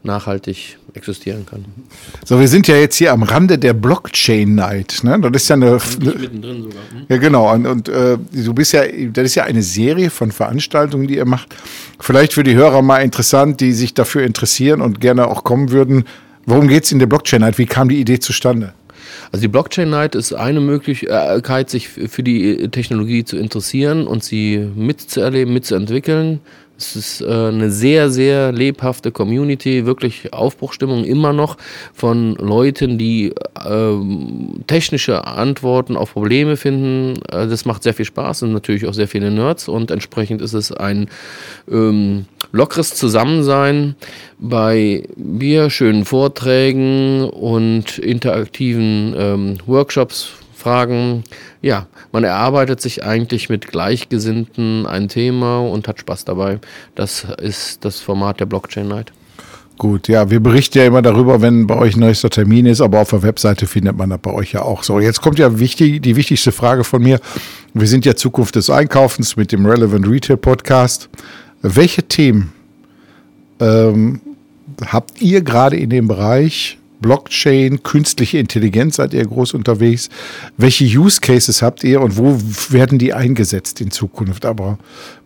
nachhaltig 0.03 0.77
existieren 0.99 1.45
kann. 1.45 1.65
So, 2.25 2.39
wir 2.39 2.47
sind 2.47 2.67
ja 2.67 2.75
jetzt 2.75 2.97
hier 2.97 3.11
am 3.11 3.23
Rande 3.23 3.57
der 3.57 3.73
Blockchain 3.73 4.55
Night. 4.55 4.99
Ne? 5.03 5.19
Das 5.19 5.43
ist 5.43 5.49
ja 5.49 5.55
eine. 5.55 5.79
mittendrin 5.99 6.63
sogar. 6.63 6.83
Hm? 6.91 7.05
Ja, 7.07 7.17
genau. 7.17 7.53
Und, 7.53 7.65
und 7.65 7.89
äh, 7.89 8.17
du 8.31 8.53
bist 8.53 8.73
ja, 8.73 8.83
das 9.11 9.25
ist 9.25 9.35
ja 9.35 9.43
eine 9.45 9.63
Serie 9.63 10.09
von 10.09 10.31
Veranstaltungen, 10.31 11.07
die 11.07 11.15
ihr 11.15 11.25
macht. 11.25 11.55
Vielleicht 11.99 12.33
für 12.33 12.43
die 12.43 12.55
Hörer 12.55 12.81
mal 12.81 12.99
interessant, 12.99 13.61
die 13.61 13.73
sich 13.73 13.93
dafür 13.93 14.23
interessieren 14.23 14.81
und 14.81 15.01
gerne 15.01 15.27
auch 15.27 15.43
kommen 15.43 15.71
würden. 15.71 16.03
Worum 16.45 16.67
geht 16.67 16.83
es 16.83 16.91
in 16.91 16.99
der 16.99 17.07
Blockchain 17.07 17.41
Night? 17.41 17.57
Wie 17.57 17.65
kam 17.65 17.89
die 17.89 17.99
Idee 17.99 18.19
zustande? 18.19 18.73
Also 19.31 19.41
die 19.41 19.47
Blockchain 19.47 19.89
Night 19.89 20.15
ist 20.15 20.33
eine 20.33 20.59
Möglichkeit, 20.59 21.69
sich 21.69 21.89
für 21.89 22.23
die 22.23 22.69
Technologie 22.69 23.23
zu 23.23 23.37
interessieren 23.37 24.07
und 24.07 24.23
sie 24.23 24.57
mitzuerleben, 24.57 25.53
mitzuentwickeln. 25.53 26.39
Es 26.79 26.95
ist 26.95 27.21
äh, 27.21 27.25
eine 27.25 27.71
sehr, 27.71 28.09
sehr 28.09 28.53
lebhafte 28.53 29.11
Community, 29.11 29.85
wirklich 29.85 30.31
Aufbruchstimmung 30.31 31.03
immer 31.03 31.33
noch 31.33 31.57
von 31.93 32.35
Leuten, 32.35 32.97
die 32.97 33.33
äh, 33.65 34.63
technische 34.65 35.27
Antworten 35.27 35.97
auf 35.97 36.13
Probleme 36.13 36.55
finden. 36.55 37.21
Äh, 37.29 37.47
das 37.47 37.65
macht 37.65 37.83
sehr 37.83 37.93
viel 37.93 38.05
Spaß 38.05 38.43
und 38.43 38.53
natürlich 38.53 38.87
auch 38.87 38.93
sehr 38.93 39.09
viele 39.09 39.29
Nerds 39.29 39.67
und 39.67 39.91
entsprechend 39.91 40.41
ist 40.41 40.53
es 40.53 40.71
ein 40.71 41.09
ähm, 41.69 42.27
lockeres 42.53 42.95
Zusammensein 42.95 43.95
bei 44.37 45.03
Bier, 45.17 45.69
schönen 45.69 46.05
Vorträgen 46.05 47.29
und 47.29 47.97
interaktiven 47.97 49.13
ähm, 49.17 49.57
Workshops, 49.65 50.31
Fragen. 50.59 51.23
Ja, 51.61 51.87
man 52.11 52.23
erarbeitet 52.23 52.81
sich 52.81 53.03
eigentlich 53.03 53.49
mit 53.49 53.67
Gleichgesinnten 53.67 54.85
ein 54.85 55.07
Thema 55.07 55.59
und 55.59 55.87
hat 55.87 55.99
Spaß 55.99 56.25
dabei. 56.25 56.59
Das 56.95 57.25
ist 57.41 57.85
das 57.85 57.99
Format 57.99 58.39
der 58.39 58.45
Blockchain 58.45 58.87
Night. 58.87 59.11
Gut, 59.79 60.09
ja, 60.09 60.29
wir 60.29 60.41
berichten 60.41 60.77
ja 60.77 60.85
immer 60.85 61.01
darüber, 61.01 61.41
wenn 61.41 61.65
bei 61.65 61.77
euch 61.77 61.95
ein 61.95 62.01
neuester 62.01 62.29
Termin 62.29 62.65
ist, 62.65 62.81
aber 62.81 62.99
auf 62.99 63.11
der 63.11 63.23
Webseite 63.23 63.65
findet 63.65 63.95
man 63.95 64.09
das 64.09 64.19
bei 64.19 64.33
euch 64.33 64.51
ja 64.51 64.61
auch. 64.61 64.83
So, 64.83 64.99
jetzt 64.99 65.21
kommt 65.21 65.39
ja 65.39 65.57
wichtig, 65.57 66.01
die 66.01 66.17
wichtigste 66.17 66.51
Frage 66.51 66.83
von 66.83 67.01
mir. 67.01 67.21
Wir 67.73 67.87
sind 67.87 68.05
ja 68.05 68.13
Zukunft 68.13 68.55
des 68.55 68.69
Einkaufens 68.69 69.37
mit 69.37 69.53
dem 69.53 69.65
Relevant 69.65 70.05
Retail 70.05 70.35
Podcast. 70.35 71.07
Welche 71.61 72.03
Themen 72.03 72.51
ähm, 73.61 74.19
habt 74.85 75.21
ihr 75.21 75.41
gerade 75.41 75.77
in 75.77 75.89
dem 75.89 76.09
Bereich 76.09 76.77
Blockchain, 77.01 77.81
künstliche 77.83 78.37
Intelligenz 78.37 78.97
seid 78.97 79.13
ihr 79.13 79.25
groß 79.25 79.53
unterwegs. 79.53 80.09
Welche 80.57 80.85
Use 80.85 81.21
Cases 81.21 81.61
habt 81.61 81.83
ihr 81.83 82.01
und 82.01 82.17
wo 82.17 82.37
werden 82.69 82.99
die 82.99 83.13
eingesetzt 83.13 83.79
in 83.81 83.91
Zukunft? 83.91 84.45
Aber 84.45 84.77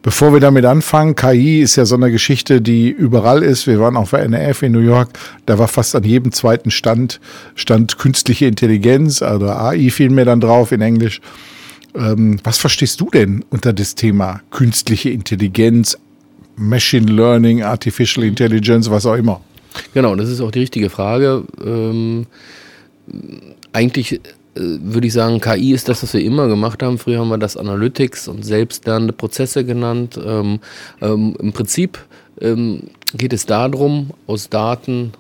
bevor 0.02 0.34
wir 0.34 0.40
damit 0.40 0.66
anfangen, 0.66 1.16
KI 1.16 1.62
ist 1.62 1.76
ja 1.76 1.86
so 1.86 1.96
eine 1.96 2.12
Geschichte, 2.12 2.62
die 2.62 2.90
überall 2.90 3.42
ist. 3.42 3.66
Wir 3.66 3.80
waren 3.80 3.98
auf 3.98 4.12
der 4.12 4.20
NRF 4.20 4.62
in 4.62 4.72
New 4.72 4.80
York, 4.80 5.10
da 5.46 5.58
war 5.58 5.68
fast 5.68 5.96
an 5.96 6.04
jedem 6.04 6.32
zweiten 6.32 6.72
Stand, 6.72 7.20
stand 7.56 7.98
künstliche 7.98 8.46
Intelligenz, 8.46 9.22
also 9.22 9.48
AI 9.48 9.90
fiel 9.90 10.10
mir 10.10 10.26
dann 10.26 10.42
drauf 10.42 10.72
in 10.72 10.82
Englisch. 10.82 11.22
Ähm, 11.96 12.40
was 12.44 12.58
verstehst 12.58 13.02
du 13.02 13.10
denn 13.10 13.46
unter 13.50 13.74
das 13.74 13.96
Thema 13.96 14.42
künstliche 14.52 15.10
Intelligenz, 15.10 15.98
Machine 16.56 17.12
Learning, 17.12 17.64
Artificial 17.64 18.26
Intelligence, 18.26 18.90
was 18.90 19.06
auch 19.06 19.16
immer? 19.16 19.42
Genau, 19.94 20.16
das 20.16 20.30
ist 20.30 20.42
auch 20.42 20.52
die 20.52 20.60
richtige 20.60 20.90
Frage. 20.90 21.44
Ähm, 21.64 22.26
eigentlich 23.72 24.14
äh, 24.14 24.20
würde 24.56 25.08
ich 25.08 25.14
sagen, 25.14 25.40
KI 25.42 25.74
ist 25.74 25.90
das, 25.90 26.04
was 26.04 26.14
wir 26.14 26.22
immer 26.22 26.48
gemacht 26.48 26.84
haben. 26.84 26.98
Früher 26.98 27.20
haben 27.20 27.30
wir 27.30 27.38
das 27.38 27.58
Analytics 27.58 28.28
und 28.28 28.46
selbstlernende 28.46 29.14
Prozesse 29.14 29.66
genannt. 29.66 30.20
Ähm, 30.24 30.60
ähm, 31.02 31.36
Im 31.40 31.54
Prinzip 31.54 32.00
ähm, 32.40 32.84
geht 33.16 33.34
es 33.34 33.46
darum, 33.46 34.12
aus 34.28 34.50
Daten 34.50 35.14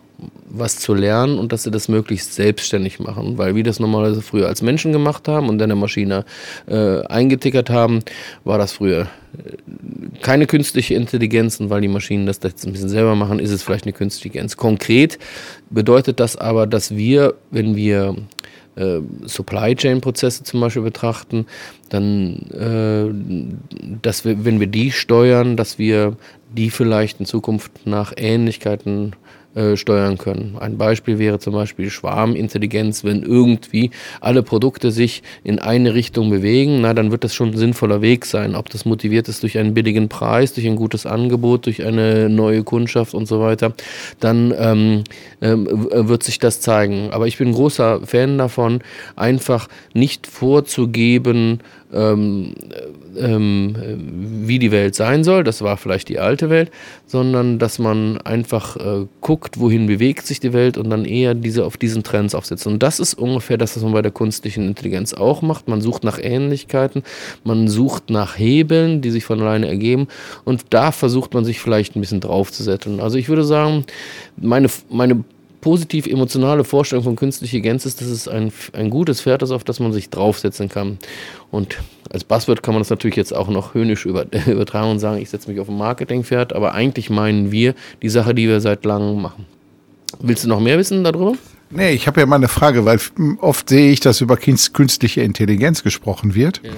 was 0.49 0.77
zu 0.77 0.93
lernen 0.93 1.37
und 1.37 1.51
dass 1.51 1.63
sie 1.63 1.71
das 1.71 1.87
möglichst 1.87 2.35
selbstständig 2.35 2.99
machen, 2.99 3.37
weil 3.37 3.55
wir 3.55 3.63
das 3.63 3.79
normalerweise 3.79 4.21
früher 4.21 4.47
als 4.47 4.61
Menschen 4.61 4.91
gemacht 4.91 5.27
haben 5.27 5.49
und 5.49 5.57
dann 5.57 5.71
eine 5.71 5.79
Maschine 5.79 6.25
äh, 6.67 7.01
eingetickert 7.05 7.69
haben, 7.69 7.99
war 8.43 8.57
das 8.57 8.73
früher 8.73 9.07
äh, 9.37 10.17
keine 10.21 10.45
künstliche 10.45 10.95
Intelligenz 10.95 11.59
und 11.59 11.69
weil 11.69 11.81
die 11.81 11.87
Maschinen 11.87 12.25
das 12.25 12.39
jetzt 12.43 12.65
ein 12.65 12.71
bisschen 12.71 12.89
selber 12.89 13.15
machen, 13.15 13.39
ist 13.39 13.51
es 13.51 13.63
vielleicht 13.63 13.85
eine 13.85 13.93
künstliche 13.93 14.23
Intelligenz. 14.39 14.57
Konkret 14.57 15.19
bedeutet 15.69 16.19
das 16.19 16.35
aber, 16.35 16.67
dass 16.67 16.95
wir, 16.95 17.35
wenn 17.51 17.75
wir 17.75 18.15
äh, 18.75 18.99
Supply 19.25 19.75
Chain 19.75 20.01
Prozesse 20.01 20.43
zum 20.43 20.59
Beispiel 20.59 20.81
betrachten, 20.81 21.45
dann, 21.89 22.49
äh, 22.51 23.97
dass 24.01 24.25
wir, 24.25 24.45
wenn 24.45 24.59
wir 24.59 24.67
die 24.67 24.91
steuern, 24.91 25.57
dass 25.57 25.77
wir 25.77 26.17
die 26.55 26.69
vielleicht 26.69 27.19
in 27.19 27.25
Zukunft 27.25 27.85
nach 27.85 28.13
Ähnlichkeiten 28.15 29.13
äh, 29.13 29.33
steuern 29.75 30.17
können. 30.17 30.57
Ein 30.59 30.77
Beispiel 30.77 31.19
wäre 31.19 31.39
zum 31.39 31.53
Beispiel 31.53 31.89
Schwarmintelligenz, 31.89 33.03
wenn 33.03 33.21
irgendwie 33.21 33.91
alle 34.19 34.41
Produkte 34.41 34.91
sich 34.91 35.21
in 35.43 35.59
eine 35.59 35.93
Richtung 35.93 36.29
bewegen, 36.29 36.81
na, 36.81 36.93
dann 36.93 37.11
wird 37.11 37.23
das 37.23 37.35
schon 37.35 37.51
ein 37.51 37.57
sinnvoller 37.57 38.01
Weg 38.01 38.25
sein. 38.25 38.55
Ob 38.55 38.69
das 38.69 38.85
motiviert 38.85 39.27
ist 39.29 39.43
durch 39.43 39.57
einen 39.57 39.73
billigen 39.73 40.09
Preis, 40.09 40.53
durch 40.53 40.65
ein 40.65 40.75
gutes 40.75 41.05
Angebot, 41.05 41.65
durch 41.65 41.85
eine 41.85 42.29
neue 42.29 42.63
Kundschaft 42.63 43.13
und 43.13 43.27
so 43.27 43.39
weiter, 43.39 43.73
dann 44.19 44.53
ähm, 44.57 45.03
ähm, 45.41 45.67
wird 45.91 46.23
sich 46.23 46.39
das 46.39 46.59
zeigen. 46.59 47.09
Aber 47.11 47.27
ich 47.27 47.37
bin 47.37 47.51
großer 47.51 48.01
Fan 48.05 48.37
davon, 48.37 48.79
einfach 49.15 49.67
nicht 49.93 50.27
vorzugeben, 50.27 51.59
ähm, 51.93 52.53
ähm, 53.17 53.75
wie 54.47 54.59
die 54.59 54.71
Welt 54.71 54.95
sein 54.95 55.23
soll, 55.23 55.43
das 55.43 55.61
war 55.61 55.77
vielleicht 55.77 56.09
die 56.09 56.19
alte 56.19 56.49
Welt, 56.49 56.71
sondern 57.05 57.59
dass 57.59 57.79
man 57.79 58.17
einfach 58.19 58.75
äh, 58.77 59.05
guckt, 59.21 59.59
wohin 59.59 59.87
bewegt 59.87 60.25
sich 60.25 60.39
die 60.39 60.53
Welt 60.53 60.77
und 60.77 60.89
dann 60.89 61.05
eher 61.05 61.35
diese 61.35 61.65
auf 61.65 61.77
diesen 61.77 62.03
Trends 62.03 62.35
aufsetzt. 62.35 62.67
Und 62.67 62.81
das 62.81 62.99
ist 62.99 63.13
ungefähr 63.13 63.57
das, 63.57 63.75
was 63.75 63.83
man 63.83 63.93
bei 63.93 64.01
der 64.01 64.11
künstlichen 64.11 64.67
Intelligenz 64.67 65.13
auch 65.13 65.41
macht. 65.41 65.67
Man 65.67 65.81
sucht 65.81 66.03
nach 66.03 66.19
Ähnlichkeiten, 66.21 67.03
man 67.43 67.67
sucht 67.67 68.09
nach 68.09 68.37
Hebeln, 68.37 69.01
die 69.01 69.11
sich 69.11 69.25
von 69.25 69.41
alleine 69.41 69.67
ergeben 69.67 70.07
und 70.43 70.65
da 70.71 70.91
versucht 70.91 71.33
man 71.33 71.45
sich 71.45 71.59
vielleicht 71.59 71.95
ein 71.95 72.01
bisschen 72.01 72.21
draufzusetzen. 72.21 72.99
Also 72.99 73.17
ich 73.17 73.29
würde 73.29 73.43
sagen, 73.43 73.85
meine, 74.37 74.67
meine 74.89 75.23
positiv 75.63 76.07
emotionale 76.07 76.65
Vorstellung 76.65 77.05
von 77.05 77.15
künstlicher 77.15 77.55
Intelligenz 77.55 77.85
ist, 77.85 78.01
dass 78.01 78.09
es 78.09 78.27
ein, 78.27 78.51
ein 78.73 78.89
gutes 78.89 79.21
Pferd 79.21 79.43
ist, 79.43 79.51
auf 79.51 79.63
das 79.63 79.79
man 79.79 79.93
sich 79.93 80.09
draufsetzen 80.09 80.67
kann. 80.67 80.97
Und 81.51 81.77
als 82.11 82.25
Buzzword 82.25 82.61
kann 82.61 82.73
man 82.73 82.81
das 82.81 82.89
natürlich 82.89 83.15
jetzt 83.15 83.33
auch 83.33 83.47
noch 83.47 83.73
höhnisch 83.73 84.05
über, 84.05 84.25
übertragen 84.45 84.91
und 84.91 84.99
sagen, 84.99 85.21
ich 85.21 85.29
setze 85.29 85.49
mich 85.49 85.61
auf 85.61 85.69
ein 85.69 85.77
Marketingpferd, 85.77 86.51
aber 86.51 86.73
eigentlich 86.73 87.09
meinen 87.09 87.53
wir 87.53 87.75
die 88.01 88.09
Sache, 88.09 88.35
die 88.35 88.49
wir 88.49 88.59
seit 88.59 88.83
langem 88.83 89.21
machen. 89.21 89.45
Willst 90.19 90.43
du 90.43 90.49
noch 90.49 90.59
mehr 90.59 90.77
wissen 90.77 91.01
darüber? 91.05 91.33
Nee, 91.71 91.91
ich 91.91 92.07
habe 92.07 92.19
ja 92.19 92.25
mal 92.25 92.35
eine 92.35 92.49
Frage, 92.49 92.83
weil 92.83 92.99
oft 93.39 93.69
sehe 93.69 93.89
ich, 93.89 94.01
dass 94.01 94.19
über 94.19 94.35
künstliche 94.35 95.21
Intelligenz 95.21 95.81
gesprochen 95.81 96.35
wird. 96.35 96.59
Ja. 96.61 96.71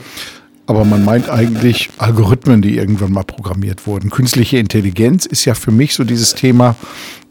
Aber 0.68 0.86
man 0.86 1.04
meint 1.04 1.28
eigentlich 1.28 1.90
Algorithmen, 1.98 2.62
die 2.62 2.78
irgendwann 2.78 3.12
mal 3.12 3.24
programmiert 3.24 3.88
wurden. 3.88 4.12
Künstliche 4.12 4.58
Intelligenz 4.58 5.26
ist 5.26 5.46
ja 5.46 5.56
für 5.56 5.72
mich 5.72 5.96
so 5.96 6.04
dieses 6.04 6.36
Thema, 6.36 6.76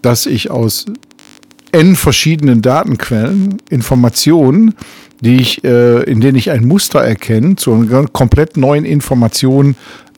dass 0.02 0.26
ich 0.26 0.50
aus 0.50 0.86
n 1.74 1.96
verschiedenen 1.96 2.62
Datenquellen 2.62 3.58
Informationen, 3.68 4.74
die 5.20 5.36
ich, 5.36 5.64
äh, 5.64 6.02
in 6.04 6.20
denen 6.20 6.36
ich 6.36 6.50
ein 6.50 6.66
Muster 6.66 7.00
erkenne, 7.00 7.56
zu 7.56 7.72
einer 7.72 8.06
komplett 8.06 8.56
neuen 8.56 8.84
Information 8.84 9.74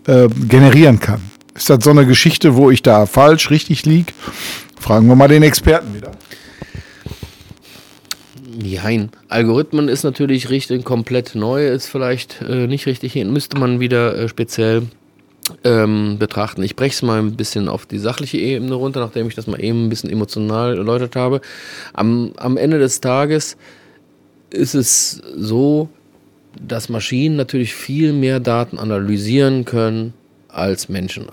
äh, 0.06 0.28
generieren 0.48 1.00
kann. 1.00 1.20
Ist 1.54 1.70
das 1.70 1.82
so 1.82 1.90
eine 1.90 2.06
Geschichte, 2.06 2.56
wo 2.56 2.70
ich 2.70 2.82
da 2.82 3.06
falsch, 3.06 3.50
richtig 3.50 3.86
liege? 3.86 4.12
Fragen 4.78 5.08
wir 5.08 5.16
mal 5.16 5.28
den 5.28 5.42
Experten 5.42 5.94
wieder. 5.94 6.12
Nein, 8.58 9.10
Algorithmen 9.28 9.88
ist 9.88 10.02
natürlich 10.02 10.50
richtig 10.50 10.84
komplett 10.84 11.34
neu, 11.34 11.68
ist 11.68 11.86
vielleicht 11.88 12.42
äh, 12.42 12.66
nicht 12.66 12.86
richtig 12.86 13.12
hin. 13.12 13.32
Müsste 13.32 13.58
man 13.58 13.80
wieder 13.80 14.16
äh, 14.16 14.28
speziell 14.28 14.82
ähm, 15.64 16.16
betrachten. 16.18 16.62
Ich 16.62 16.76
breche 16.76 16.94
es 16.94 17.02
mal 17.02 17.18
ein 17.18 17.36
bisschen 17.36 17.68
auf 17.68 17.86
die 17.86 17.98
sachliche 17.98 18.38
Ebene 18.38 18.74
runter, 18.74 19.00
nachdem 19.00 19.28
ich 19.28 19.34
das 19.34 19.46
mal 19.46 19.62
eben 19.62 19.86
ein 19.86 19.88
bisschen 19.88 20.10
emotional 20.10 20.76
erläutert 20.76 21.16
habe. 21.16 21.40
Am, 21.92 22.32
am 22.36 22.56
Ende 22.56 22.78
des 22.78 23.00
Tages 23.00 23.56
ist 24.50 24.74
es 24.74 25.22
so, 25.36 25.88
dass 26.60 26.88
Maschinen 26.88 27.36
natürlich 27.36 27.74
viel 27.74 28.12
mehr 28.12 28.40
Daten 28.40 28.78
analysieren 28.78 29.64
können 29.64 30.14
als 30.48 30.88
Menschen. 30.88 31.26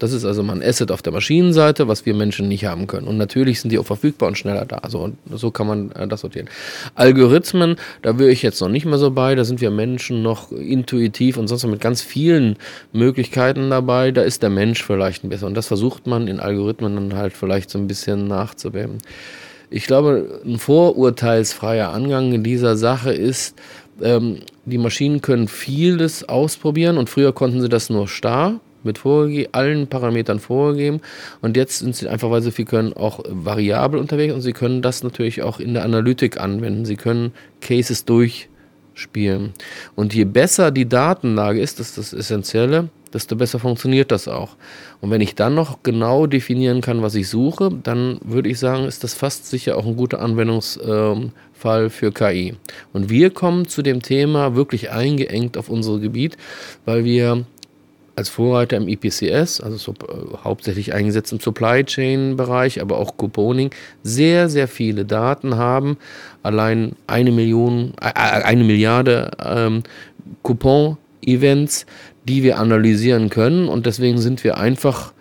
Das 0.00 0.14
ist 0.14 0.24
also 0.24 0.42
mal 0.42 0.54
ein 0.54 0.62
Asset 0.62 0.90
auf 0.90 1.02
der 1.02 1.12
Maschinenseite, 1.12 1.86
was 1.86 2.06
wir 2.06 2.14
Menschen 2.14 2.48
nicht 2.48 2.64
haben 2.64 2.86
können. 2.86 3.06
Und 3.06 3.18
natürlich 3.18 3.60
sind 3.60 3.70
die 3.70 3.78
auch 3.78 3.84
verfügbar 3.84 4.28
und 4.28 4.38
schneller 4.38 4.64
da. 4.64 4.78
Also, 4.78 4.98
und 4.98 5.18
so 5.34 5.50
kann 5.50 5.66
man 5.66 5.92
äh, 5.92 6.08
das 6.08 6.22
sortieren. 6.22 6.48
Algorithmen, 6.94 7.76
da 8.00 8.18
wäre 8.18 8.30
ich 8.30 8.40
jetzt 8.42 8.60
noch 8.62 8.70
nicht 8.70 8.86
mehr 8.86 8.96
so 8.96 9.10
bei. 9.10 9.34
Da 9.34 9.44
sind 9.44 9.60
wir 9.60 9.70
Menschen 9.70 10.22
noch 10.22 10.52
intuitiv 10.52 11.36
und 11.36 11.48
sonst 11.48 11.66
mit 11.66 11.82
ganz 11.82 12.00
vielen 12.00 12.56
Möglichkeiten 12.92 13.68
dabei. 13.68 14.10
Da 14.10 14.22
ist 14.22 14.42
der 14.42 14.48
Mensch 14.48 14.82
vielleicht 14.82 15.22
ein 15.22 15.28
bisschen. 15.28 15.48
Und 15.48 15.54
das 15.54 15.66
versucht 15.66 16.06
man 16.06 16.28
in 16.28 16.40
Algorithmen 16.40 16.94
dann 16.94 17.14
halt 17.14 17.34
vielleicht 17.34 17.68
so 17.68 17.78
ein 17.78 17.86
bisschen 17.86 18.26
nachzuwählen. 18.26 18.98
Ich 19.68 19.86
glaube, 19.86 20.40
ein 20.46 20.58
vorurteilsfreier 20.58 21.90
Angang 21.90 22.32
in 22.32 22.42
dieser 22.42 22.78
Sache 22.78 23.12
ist, 23.12 23.54
ähm, 24.00 24.38
die 24.64 24.78
Maschinen 24.78 25.20
können 25.20 25.46
vieles 25.46 26.26
ausprobieren 26.26 26.96
und 26.96 27.10
früher 27.10 27.34
konnten 27.34 27.60
sie 27.60 27.68
das 27.68 27.90
nur 27.90 28.08
starr 28.08 28.60
mit 28.82 28.98
vorgegeben, 28.98 29.50
allen 29.52 29.86
Parametern 29.86 30.40
vorgegeben. 30.40 31.00
Und 31.40 31.56
jetzt 31.56 31.78
sind 31.78 31.94
sie 31.94 32.08
einfach, 32.08 32.30
weil 32.30 32.42
sie 32.42 32.52
viel 32.52 32.64
können, 32.64 32.92
auch 32.92 33.20
variabel 33.28 34.00
unterwegs 34.00 34.34
und 34.34 34.42
sie 34.42 34.52
können 34.52 34.82
das 34.82 35.02
natürlich 35.02 35.42
auch 35.42 35.60
in 35.60 35.74
der 35.74 35.84
Analytik 35.84 36.40
anwenden. 36.40 36.84
Sie 36.84 36.96
können 36.96 37.32
Cases 37.60 38.04
durchspielen. 38.04 39.52
Und 39.94 40.14
je 40.14 40.24
besser 40.24 40.70
die 40.70 40.88
Datenlage 40.88 41.60
ist, 41.60 41.80
das 41.80 41.88
ist 41.88 41.98
das 41.98 42.12
Essentielle, 42.12 42.88
desto 43.12 43.36
besser 43.36 43.58
funktioniert 43.58 44.10
das 44.10 44.28
auch. 44.28 44.56
Und 45.00 45.10
wenn 45.10 45.20
ich 45.20 45.34
dann 45.34 45.54
noch 45.54 45.82
genau 45.82 46.26
definieren 46.26 46.80
kann, 46.80 47.02
was 47.02 47.14
ich 47.14 47.28
suche, 47.28 47.70
dann 47.82 48.20
würde 48.24 48.48
ich 48.48 48.58
sagen, 48.58 48.84
ist 48.84 49.04
das 49.04 49.14
fast 49.14 49.46
sicher 49.46 49.76
auch 49.76 49.86
ein 49.86 49.96
guter 49.96 50.20
Anwendungsfall 50.20 51.90
für 51.90 52.12
KI. 52.12 52.54
Und 52.92 53.10
wir 53.10 53.30
kommen 53.30 53.66
zu 53.66 53.82
dem 53.82 54.02
Thema 54.02 54.54
wirklich 54.54 54.90
eingeengt 54.90 55.56
auf 55.56 55.68
unser 55.68 55.98
Gebiet, 55.98 56.36
weil 56.84 57.04
wir 57.04 57.44
als 58.20 58.28
Vorreiter 58.28 58.76
im 58.76 58.86
EPCS, 58.86 59.62
also 59.62 59.78
so, 59.78 59.92
äh, 59.92 60.36
hauptsächlich 60.44 60.92
eingesetzt 60.92 61.32
im 61.32 61.40
Supply 61.40 61.82
Chain 61.84 62.36
Bereich, 62.36 62.82
aber 62.82 62.98
auch 62.98 63.16
Couponing, 63.16 63.70
sehr, 64.02 64.50
sehr 64.50 64.68
viele 64.68 65.06
Daten 65.06 65.56
haben. 65.56 65.96
Allein 66.42 66.92
eine 67.06 67.32
Million, 67.32 67.94
äh, 67.98 68.12
eine 68.12 68.62
Milliarde 68.62 69.30
ähm, 69.42 69.84
Coupon-Events, 70.42 71.86
die 72.28 72.42
wir 72.42 72.58
analysieren 72.58 73.30
können. 73.30 73.68
Und 73.68 73.86
deswegen 73.86 74.18
sind 74.18 74.44
wir 74.44 74.58
einfach 74.58 75.14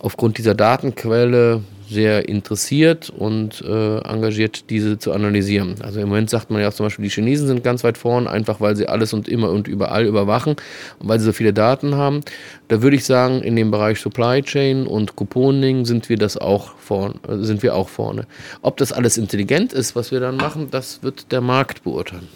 aufgrund 0.00 0.36
dieser 0.36 0.56
Datenquelle 0.56 1.62
sehr 1.92 2.28
interessiert 2.28 3.10
und 3.10 3.62
äh, 3.62 3.98
engagiert, 3.98 4.70
diese 4.70 4.98
zu 4.98 5.12
analysieren. 5.12 5.76
Also 5.82 6.00
im 6.00 6.08
Moment 6.08 6.30
sagt 6.30 6.50
man 6.50 6.60
ja 6.60 6.68
auch 6.68 6.74
zum 6.74 6.86
Beispiel, 6.86 7.04
die 7.04 7.10
Chinesen 7.10 7.46
sind 7.46 7.62
ganz 7.62 7.84
weit 7.84 7.98
vorn, 7.98 8.26
einfach 8.26 8.60
weil 8.60 8.76
sie 8.76 8.88
alles 8.88 9.12
und 9.12 9.28
immer 9.28 9.50
und 9.50 9.68
überall 9.68 10.04
überwachen 10.04 10.56
und 10.98 11.08
weil 11.08 11.18
sie 11.18 11.26
so 11.26 11.32
viele 11.32 11.52
Daten 11.52 11.94
haben. 11.94 12.20
Da 12.68 12.82
würde 12.82 12.96
ich 12.96 13.04
sagen, 13.04 13.42
in 13.42 13.56
dem 13.56 13.70
Bereich 13.70 14.00
Supply 14.00 14.42
Chain 14.42 14.86
und 14.86 15.16
Couponing 15.16 15.84
sind 15.84 16.08
wir 16.08 16.16
das 16.16 16.36
auch 16.36 16.76
vorne, 16.78 17.14
äh, 17.28 17.38
sind 17.38 17.62
wir 17.62 17.74
auch 17.74 17.88
vorne. 17.88 18.26
Ob 18.62 18.76
das 18.76 18.92
alles 18.92 19.18
intelligent 19.18 19.72
ist, 19.72 19.94
was 19.94 20.10
wir 20.10 20.20
dann 20.20 20.36
machen, 20.36 20.68
das 20.70 21.02
wird 21.02 21.32
der 21.32 21.40
Markt 21.40 21.84
beurteilen. 21.84 22.28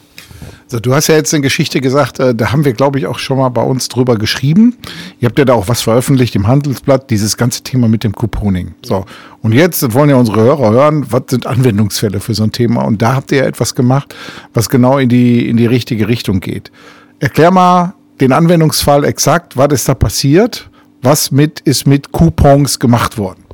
So, 0.68 0.80
du 0.80 0.94
hast 0.94 1.06
ja 1.06 1.14
jetzt 1.14 1.32
eine 1.32 1.42
Geschichte 1.42 1.80
gesagt, 1.80 2.18
äh, 2.18 2.34
da 2.34 2.52
haben 2.52 2.64
wir, 2.64 2.72
glaube 2.72 2.98
ich, 2.98 3.06
auch 3.06 3.18
schon 3.18 3.38
mal 3.38 3.48
bei 3.50 3.62
uns 3.62 3.88
drüber 3.88 4.16
geschrieben. 4.16 4.76
Ihr 5.20 5.28
habt 5.28 5.38
ja 5.38 5.44
da 5.44 5.54
auch 5.54 5.68
was 5.68 5.82
veröffentlicht 5.82 6.34
im 6.34 6.46
Handelsblatt, 6.46 7.10
dieses 7.10 7.36
ganze 7.36 7.62
Thema 7.62 7.88
mit 7.88 8.04
dem 8.04 8.12
Couponing. 8.12 8.74
So, 8.84 9.04
und 9.42 9.52
jetzt 9.52 9.94
wollen 9.94 10.10
ja 10.10 10.16
unsere 10.16 10.40
Hörer 10.40 10.70
hören, 10.70 11.06
was 11.10 11.22
sind 11.28 11.46
Anwendungsfälle 11.46 12.20
für 12.20 12.34
so 12.34 12.42
ein 12.42 12.52
Thema? 12.52 12.82
Und 12.82 13.00
da 13.00 13.14
habt 13.14 13.30
ihr 13.32 13.38
ja 13.38 13.44
etwas 13.44 13.74
gemacht, 13.74 14.14
was 14.54 14.68
genau 14.68 14.98
in 14.98 15.08
die, 15.08 15.48
in 15.48 15.56
die 15.56 15.66
richtige 15.66 16.08
Richtung 16.08 16.40
geht. 16.40 16.72
Erklär 17.20 17.50
mal 17.50 17.94
den 18.20 18.32
Anwendungsfall 18.32 19.04
exakt, 19.04 19.56
was 19.56 19.68
ist 19.72 19.88
da 19.88 19.94
passiert? 19.94 20.68
Was 21.02 21.30
mit, 21.30 21.60
ist 21.60 21.86
mit 21.86 22.10
Coupons 22.10 22.80
gemacht 22.80 23.18
worden? 23.18 23.45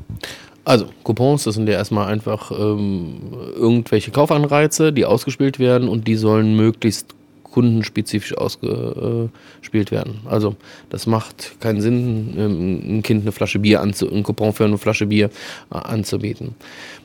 Also, 0.64 0.87
Coupons, 1.03 1.42
das 1.44 1.57
sind 1.57 1.68
ja 1.68 1.75
erstmal 1.75 2.07
einfach 2.07 2.53
ähm, 2.53 3.20
irgendwelche 3.57 4.12
Kaufanreize, 4.12 4.92
die 4.92 5.05
ausgespielt 5.05 5.59
werden 5.59 5.88
und 5.88 6.07
die 6.07 6.14
sollen 6.14 6.55
möglichst 6.55 7.14
kundenspezifisch 7.42 8.37
ausgespielt 8.37 9.90
werden. 9.90 10.20
Also, 10.25 10.55
das 10.88 11.07
macht 11.07 11.61
keinen 11.61 11.81
Sinn, 11.81 12.35
ähm, 12.37 12.98
ein 12.98 13.03
Kind 13.03 13.22
eine 13.22 13.33
Flasche 13.33 13.59
Bier 13.59 13.81
anzu 13.81 14.11
ein 14.11 14.22
Coupon 14.22 14.53
für 14.53 14.64
eine 14.64 14.79
Flasche 14.79 15.07
Bier 15.07 15.31
äh, 15.72 15.79
anzubieten. 15.79 16.55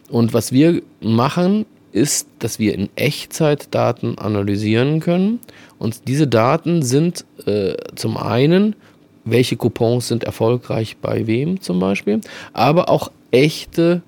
Und 0.10 0.34
was 0.34 0.52
wir 0.52 0.82
machen, 1.02 1.66
ist, 1.92 2.28
dass 2.40 2.60
wir 2.60 2.76
in 2.76 2.90
Echtzeit 2.96 3.74
Daten 3.74 4.20
analysieren 4.20 5.00
können. 5.00 5.40
Und 5.80 6.08
diese 6.08 6.28
Daten 6.28 6.84
sind 6.84 7.26
äh, 7.46 7.76
zum 7.96 8.18
einen 8.18 8.76
welche 9.30 9.58
Coupons 9.58 10.08
sind 10.08 10.24
erfolgreich 10.24 10.98
bei 11.02 11.28
wem 11.28 11.60
zum 11.62 11.80
Beispiel, 11.80 12.22
aber 12.54 12.90
auch 12.90 13.12
echte 13.32 14.02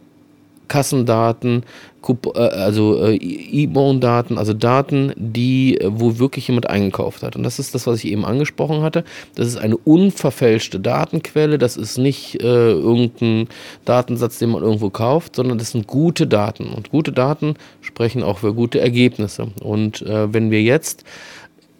Kassendaten, 0.70 1.64
äh, 2.08 2.40
also 2.40 3.04
äh, 3.04 3.16
E-Bone-Daten, 3.16 4.38
also 4.38 4.54
Daten, 4.54 5.12
die, 5.18 5.78
äh, 5.80 5.90
wo 5.92 6.18
wirklich 6.20 6.48
jemand 6.48 6.70
eingekauft 6.70 7.24
hat. 7.24 7.36
Und 7.36 7.44
das 7.44 7.60
ist 7.60 7.76
das, 7.76 7.86
was 7.88 8.04
ich 8.04 8.12
eben 8.12 8.24
angesprochen 8.24 8.82
hatte. 8.82 9.04
Das 9.36 9.48
ist 9.48 9.58
eine 9.58 9.76
unverfälschte 9.76 10.80
Datenquelle. 10.80 11.58
Das 11.58 11.76
ist 11.76 11.98
nicht 11.98 12.42
äh, 12.42 12.72
irgendein 12.72 13.50
Datensatz, 13.84 14.40
den 14.40 14.52
man 14.52 14.64
irgendwo 14.64 14.90
kauft, 14.90 15.36
sondern 15.36 15.58
das 15.58 15.72
sind 15.72 15.88
gute 15.88 16.26
Daten. 16.26 16.70
Und 16.70 16.92
gute 16.92 17.12
Daten 17.12 17.56
sprechen 17.82 18.24
auch 18.24 18.38
für 18.38 18.54
gute 18.54 18.80
Ergebnisse. 18.80 19.48
Und 19.62 20.02
äh, 20.04 20.34
wenn 20.34 20.52
wir 20.52 20.62
jetzt 20.62 21.04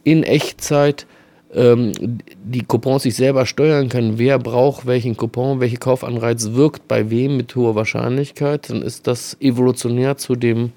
in 0.04 0.24
Echtzeit 0.24 1.06
die 1.52 2.64
Coupons 2.64 3.04
sich 3.04 3.16
selber 3.16 3.48
steuern 3.48 3.90
können, 3.90 4.20
wer 4.20 4.38
braucht 4.38 4.86
welchen 4.86 5.18
Coupon, 5.18 5.60
welche 5.60 5.78
Kaufanreiz 5.78 6.52
wirkt 6.52 6.88
bei 6.88 7.10
wem 7.10 7.38
mit 7.38 7.56
hoher 7.56 7.74
Wahrscheinlichkeit, 7.74 8.70
dann 8.70 8.84
ist 8.84 9.08
das 9.08 9.36
evolutionär 9.40 10.18
zu 10.18 10.36
dem, 10.36 10.74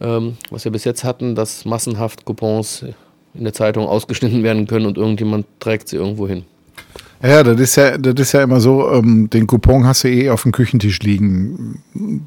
ähm, 0.00 0.36
was 0.50 0.64
wir 0.64 0.72
bis 0.72 0.84
jetzt 0.84 1.04
hatten, 1.04 1.36
dass 1.36 1.64
massenhaft 1.64 2.24
Coupons 2.24 2.84
in 3.34 3.44
der 3.44 3.52
Zeitung 3.52 3.86
ausgeschnitten 3.86 4.42
werden 4.42 4.66
können 4.66 4.86
und 4.86 4.98
irgendjemand 4.98 5.46
trägt 5.60 5.88
sie 5.88 5.96
irgendwo 5.96 6.26
hin. 6.26 6.44
Ja, 7.22 7.44
das 7.44 7.60
ist 7.60 7.76
ja, 7.76 7.96
das 7.96 8.14
ist 8.14 8.32
ja 8.32 8.42
immer 8.42 8.60
so, 8.60 8.90
ähm, 8.90 9.30
den 9.30 9.46
Coupon 9.46 9.86
hast 9.86 10.02
du 10.02 10.08
eh 10.08 10.30
auf 10.30 10.42
dem 10.42 10.50
Küchentisch 10.50 10.98
liegen, 10.98 11.80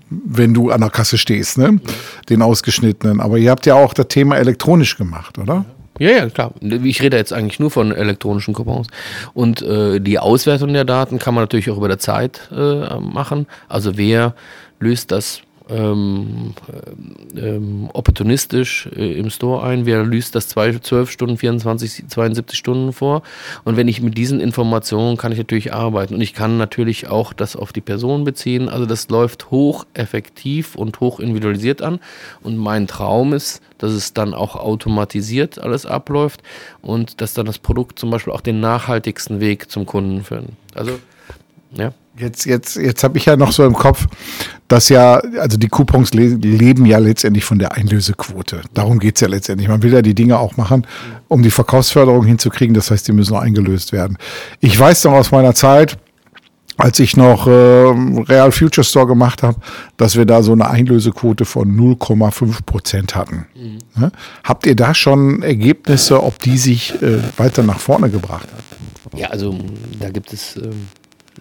wenn 0.09 0.53
du 0.53 0.71
an 0.71 0.79
der 0.79 0.89
Kasse 0.89 1.17
stehst, 1.17 1.57
ne? 1.57 1.81
Den 2.29 2.41
ausgeschnittenen. 2.41 3.19
Aber 3.19 3.37
ihr 3.37 3.51
habt 3.51 3.65
ja 3.65 3.75
auch 3.75 3.93
das 3.93 4.07
Thema 4.07 4.37
elektronisch 4.37 4.97
gemacht, 4.97 5.37
oder? 5.37 5.65
Ja, 5.97 6.09
ja, 6.09 6.29
klar. 6.29 6.53
Ich 6.61 7.01
rede 7.01 7.15
jetzt 7.15 7.31
eigentlich 7.31 7.59
nur 7.59 7.71
von 7.71 7.93
elektronischen 7.93 8.53
Coupons. 8.53 8.87
Und 9.33 9.61
äh, 9.61 9.99
die 9.99 10.19
Auswertung 10.19 10.73
der 10.73 10.83
Daten 10.83 11.19
kann 11.19 11.33
man 11.33 11.43
natürlich 11.43 11.69
auch 11.69 11.77
über 11.77 11.87
der 11.87 11.99
Zeit 11.99 12.49
äh, 12.51 12.99
machen. 12.99 13.47
Also 13.69 13.97
wer 13.97 14.35
löst 14.79 15.11
das 15.11 15.41
ähm, 15.69 16.53
äh, 17.35 17.39
ähm, 17.39 17.89
opportunistisch 17.93 18.87
äh, 18.95 19.17
im 19.17 19.29
Store 19.29 19.63
ein. 19.63 19.85
Wer 19.85 20.03
löst 20.03 20.35
das 20.35 20.47
12 20.47 21.09
Stunden, 21.09 21.37
24, 21.37 22.07
72 22.07 22.57
Stunden 22.57 22.93
vor? 22.93 23.23
Und 23.63 23.77
wenn 23.77 23.87
ich 23.87 24.01
mit 24.01 24.17
diesen 24.17 24.39
Informationen 24.39 25.17
kann 25.17 25.31
ich 25.31 25.37
natürlich 25.37 25.73
arbeiten. 25.73 26.15
Und 26.15 26.21
ich 26.21 26.33
kann 26.33 26.57
natürlich 26.57 27.07
auch 27.07 27.33
das 27.33 27.55
auf 27.55 27.73
die 27.73 27.81
Person 27.81 28.23
beziehen. 28.23 28.69
Also 28.69 28.85
das 28.85 29.09
läuft 29.09 29.51
hoch 29.51 29.85
effektiv 29.93 30.75
und 30.75 30.99
hoch 30.99 31.19
individualisiert 31.19 31.81
an. 31.81 31.99
Und 32.41 32.57
mein 32.57 32.87
Traum 32.87 33.33
ist, 33.33 33.61
dass 33.77 33.91
es 33.91 34.13
dann 34.13 34.33
auch 34.33 34.55
automatisiert 34.55 35.59
alles 35.59 35.85
abläuft 35.85 36.41
und 36.81 37.21
dass 37.21 37.33
dann 37.33 37.45
das 37.45 37.59
Produkt 37.59 37.99
zum 37.99 38.09
Beispiel 38.09 38.33
auch 38.33 38.41
den 38.41 38.59
nachhaltigsten 38.59 39.39
Weg 39.39 39.69
zum 39.69 39.85
Kunden 39.85 40.23
führt. 40.23 40.45
Also, 40.73 40.99
ja. 41.73 41.93
Jetzt, 42.17 42.45
jetzt, 42.45 42.77
jetzt 42.77 43.03
habe 43.03 43.17
ich 43.17 43.25
ja 43.25 43.35
noch 43.35 43.51
so 43.51 43.65
im 43.65 43.73
Kopf, 43.73 44.07
dass 44.69 44.87
ja, 44.89 45.15
also 45.39 45.57
die 45.57 45.67
Coupons 45.67 46.13
le 46.13 46.27
leben 46.27 46.85
ja 46.85 46.97
letztendlich 46.97 47.43
von 47.43 47.59
der 47.59 47.73
Einlösequote. 47.73 48.61
Darum 48.73 48.99
geht 48.99 49.15
es 49.15 49.21
ja 49.21 49.27
letztendlich. 49.27 49.67
Man 49.67 49.83
will 49.83 49.93
ja 49.93 50.01
die 50.01 50.15
Dinge 50.15 50.39
auch 50.39 50.55
machen, 50.55 50.87
um 51.27 51.43
die 51.43 51.51
Verkaufsförderung 51.51 52.25
hinzukriegen. 52.25 52.73
Das 52.73 52.89
heißt, 52.89 53.07
die 53.07 53.11
müssen 53.11 53.35
auch 53.35 53.41
eingelöst 53.41 53.91
werden. 53.91 54.17
Ich 54.61 54.79
weiß 54.79 55.03
noch 55.03 55.13
aus 55.13 55.31
meiner 55.31 55.53
Zeit, 55.53 55.97
als 56.77 56.99
ich 56.99 57.15
noch 57.17 57.47
äh, 57.47 57.51
Real 57.51 58.51
Future 58.51 58.83
Store 58.83 59.07
gemacht 59.07 59.43
habe, 59.43 59.59
dass 59.97 60.15
wir 60.15 60.25
da 60.25 60.41
so 60.41 60.51
eine 60.51 60.69
Einlösequote 60.69 61.45
von 61.45 61.75
0,5 61.77 62.65
Prozent 62.65 63.15
hatten. 63.15 63.45
Mhm. 63.55 64.01
Ne? 64.01 64.11
Habt 64.43 64.65
ihr 64.65 64.75
da 64.75 64.93
schon 64.93 65.41
Ergebnisse, 65.41 66.21
ob 66.21 66.39
die 66.39 66.57
sich 66.57 66.93
äh, 67.01 67.19
weiter 67.37 67.63
nach 67.63 67.79
vorne 67.79 68.09
gebracht 68.09 68.47
hat? 68.51 69.19
Ja, 69.19 69.29
also 69.29 69.57
da 69.99 70.09
gibt 70.09 70.33
es 70.33 70.57
ähm, 70.57 70.87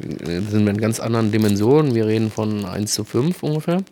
sind 0.01 0.65
wir 0.65 0.71
in 0.71 0.81
ganz 0.81 1.01
anderen 1.01 1.33
Dimensionen. 1.33 1.95
Wir 1.95 2.07
reden 2.07 2.31
von 2.31 2.65
1 2.65 2.93
zu 2.93 3.05
5 3.05 3.43
ungefähr. 3.43 3.83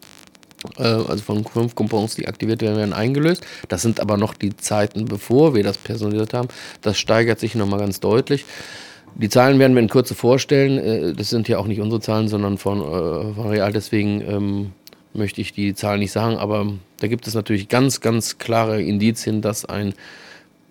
Äh, 0.79 0.83
also 0.83 1.19
von 1.19 1.45
fünf 1.45 1.75
Coupons, 1.75 2.15
die 2.15 2.29
aktiviert 2.29 2.62
werden, 2.62 2.77
werden 2.77 2.93
eingelöst. 2.93 3.45
Das 3.69 3.83
sind 3.83 4.01
aber 4.01 4.17
noch 4.17 4.35
die 4.35 4.57
Zeiten, 4.57 5.07
bevor 5.07 5.55
wir 5.55 5.62
das 5.62 5.79
personalisiert 5.79 6.35
haben. 6.35 6.49
Das 6.81 6.99
steigert 6.99 7.41
sich 7.41 7.55
nochmal 7.55 7.81
ganz 7.81 8.01
deutlich. 8.01 8.45
Die 9.15 9.29
Zahlen 9.29 9.59
werden 9.59 9.75
wir 9.75 9.83
in 9.83 9.88
Kürze 9.88 10.15
vorstellen. 10.15 10.79
Äh, 10.79 11.12
das 11.15 11.31
sind 11.31 11.49
ja 11.49 11.59
auch 11.59 11.67
nicht 11.67 11.81
unsere 11.81 12.01
Zahlen, 12.01 12.29
sondern 12.29 12.59
von, 12.59 12.81
äh, 12.81 13.35
von 13.35 13.49
Real. 13.49 13.73
Deswegen 13.73 14.23
ähm, 14.23 14.73
möchte 15.15 15.41
ich 15.41 15.53
die 15.53 15.75
Zahlen 15.75 16.01
nicht 16.01 16.12
sagen. 16.12 16.37
Aber 16.37 16.73
da 17.01 17.09
gibt 17.09 17.27
es 17.27 17.35
natürlich 17.35 17.69
ganz, 17.69 18.01
ganz 18.01 18.38
klare 18.38 18.83
Indizien, 18.83 19.43
dass 19.43 19.65
ein 19.65 19.95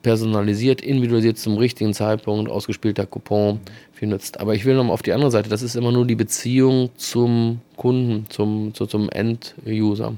personalisiert, 0.01 0.81
individualisiert 0.81 1.37
zum 1.37 1.57
richtigen 1.57 1.93
Zeitpunkt 1.93 2.49
ausgespielter 2.49 3.05
Coupon 3.05 3.59
viel 3.93 4.07
nützt. 4.07 4.39
Aber 4.39 4.55
ich 4.55 4.65
will 4.65 4.75
nochmal 4.75 4.93
auf 4.93 5.01
die 5.01 5.13
andere 5.13 5.31
Seite. 5.31 5.49
Das 5.49 5.61
ist 5.61 5.75
immer 5.75 5.91
nur 5.91 6.05
die 6.05 6.15
Beziehung 6.15 6.89
zum 6.97 7.61
Kunden, 7.77 8.25
zum, 8.29 8.73
zu, 8.73 8.85
zum 8.85 9.09
End-User. 9.09 10.13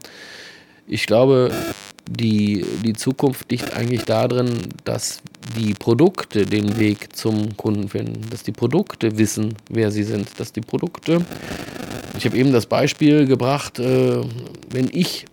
Ich 0.88 1.06
glaube, 1.06 1.52
die, 2.10 2.66
die 2.84 2.94
Zukunft 2.94 3.50
liegt 3.52 3.76
eigentlich 3.76 4.04
darin, 4.04 4.50
dass 4.84 5.22
die 5.58 5.74
Produkte 5.74 6.46
den 6.46 6.78
Weg 6.78 7.16
zum 7.16 7.56
Kunden 7.56 7.90
finden, 7.90 8.30
dass 8.30 8.44
die 8.44 8.52
Produkte 8.52 9.18
wissen, 9.18 9.56
wer 9.70 9.92
sie 9.92 10.04
sind, 10.04 10.40
dass 10.40 10.52
die 10.52 10.62
Produkte, 10.62 11.22
ich 12.18 12.26
habe 12.26 12.38
eben 12.38 12.52
das 12.52 12.66
Beispiel 12.66 13.26
gebracht, 13.26 13.80
äh, 13.80 14.22
wenn 14.70 14.90
ich 14.92 15.26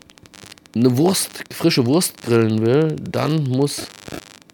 eine 0.74 0.96
Wurst, 0.96 1.42
frische 1.50 1.86
Wurst 1.86 2.22
grillen 2.22 2.64
will, 2.64 2.96
dann 3.10 3.44
muss 3.44 3.88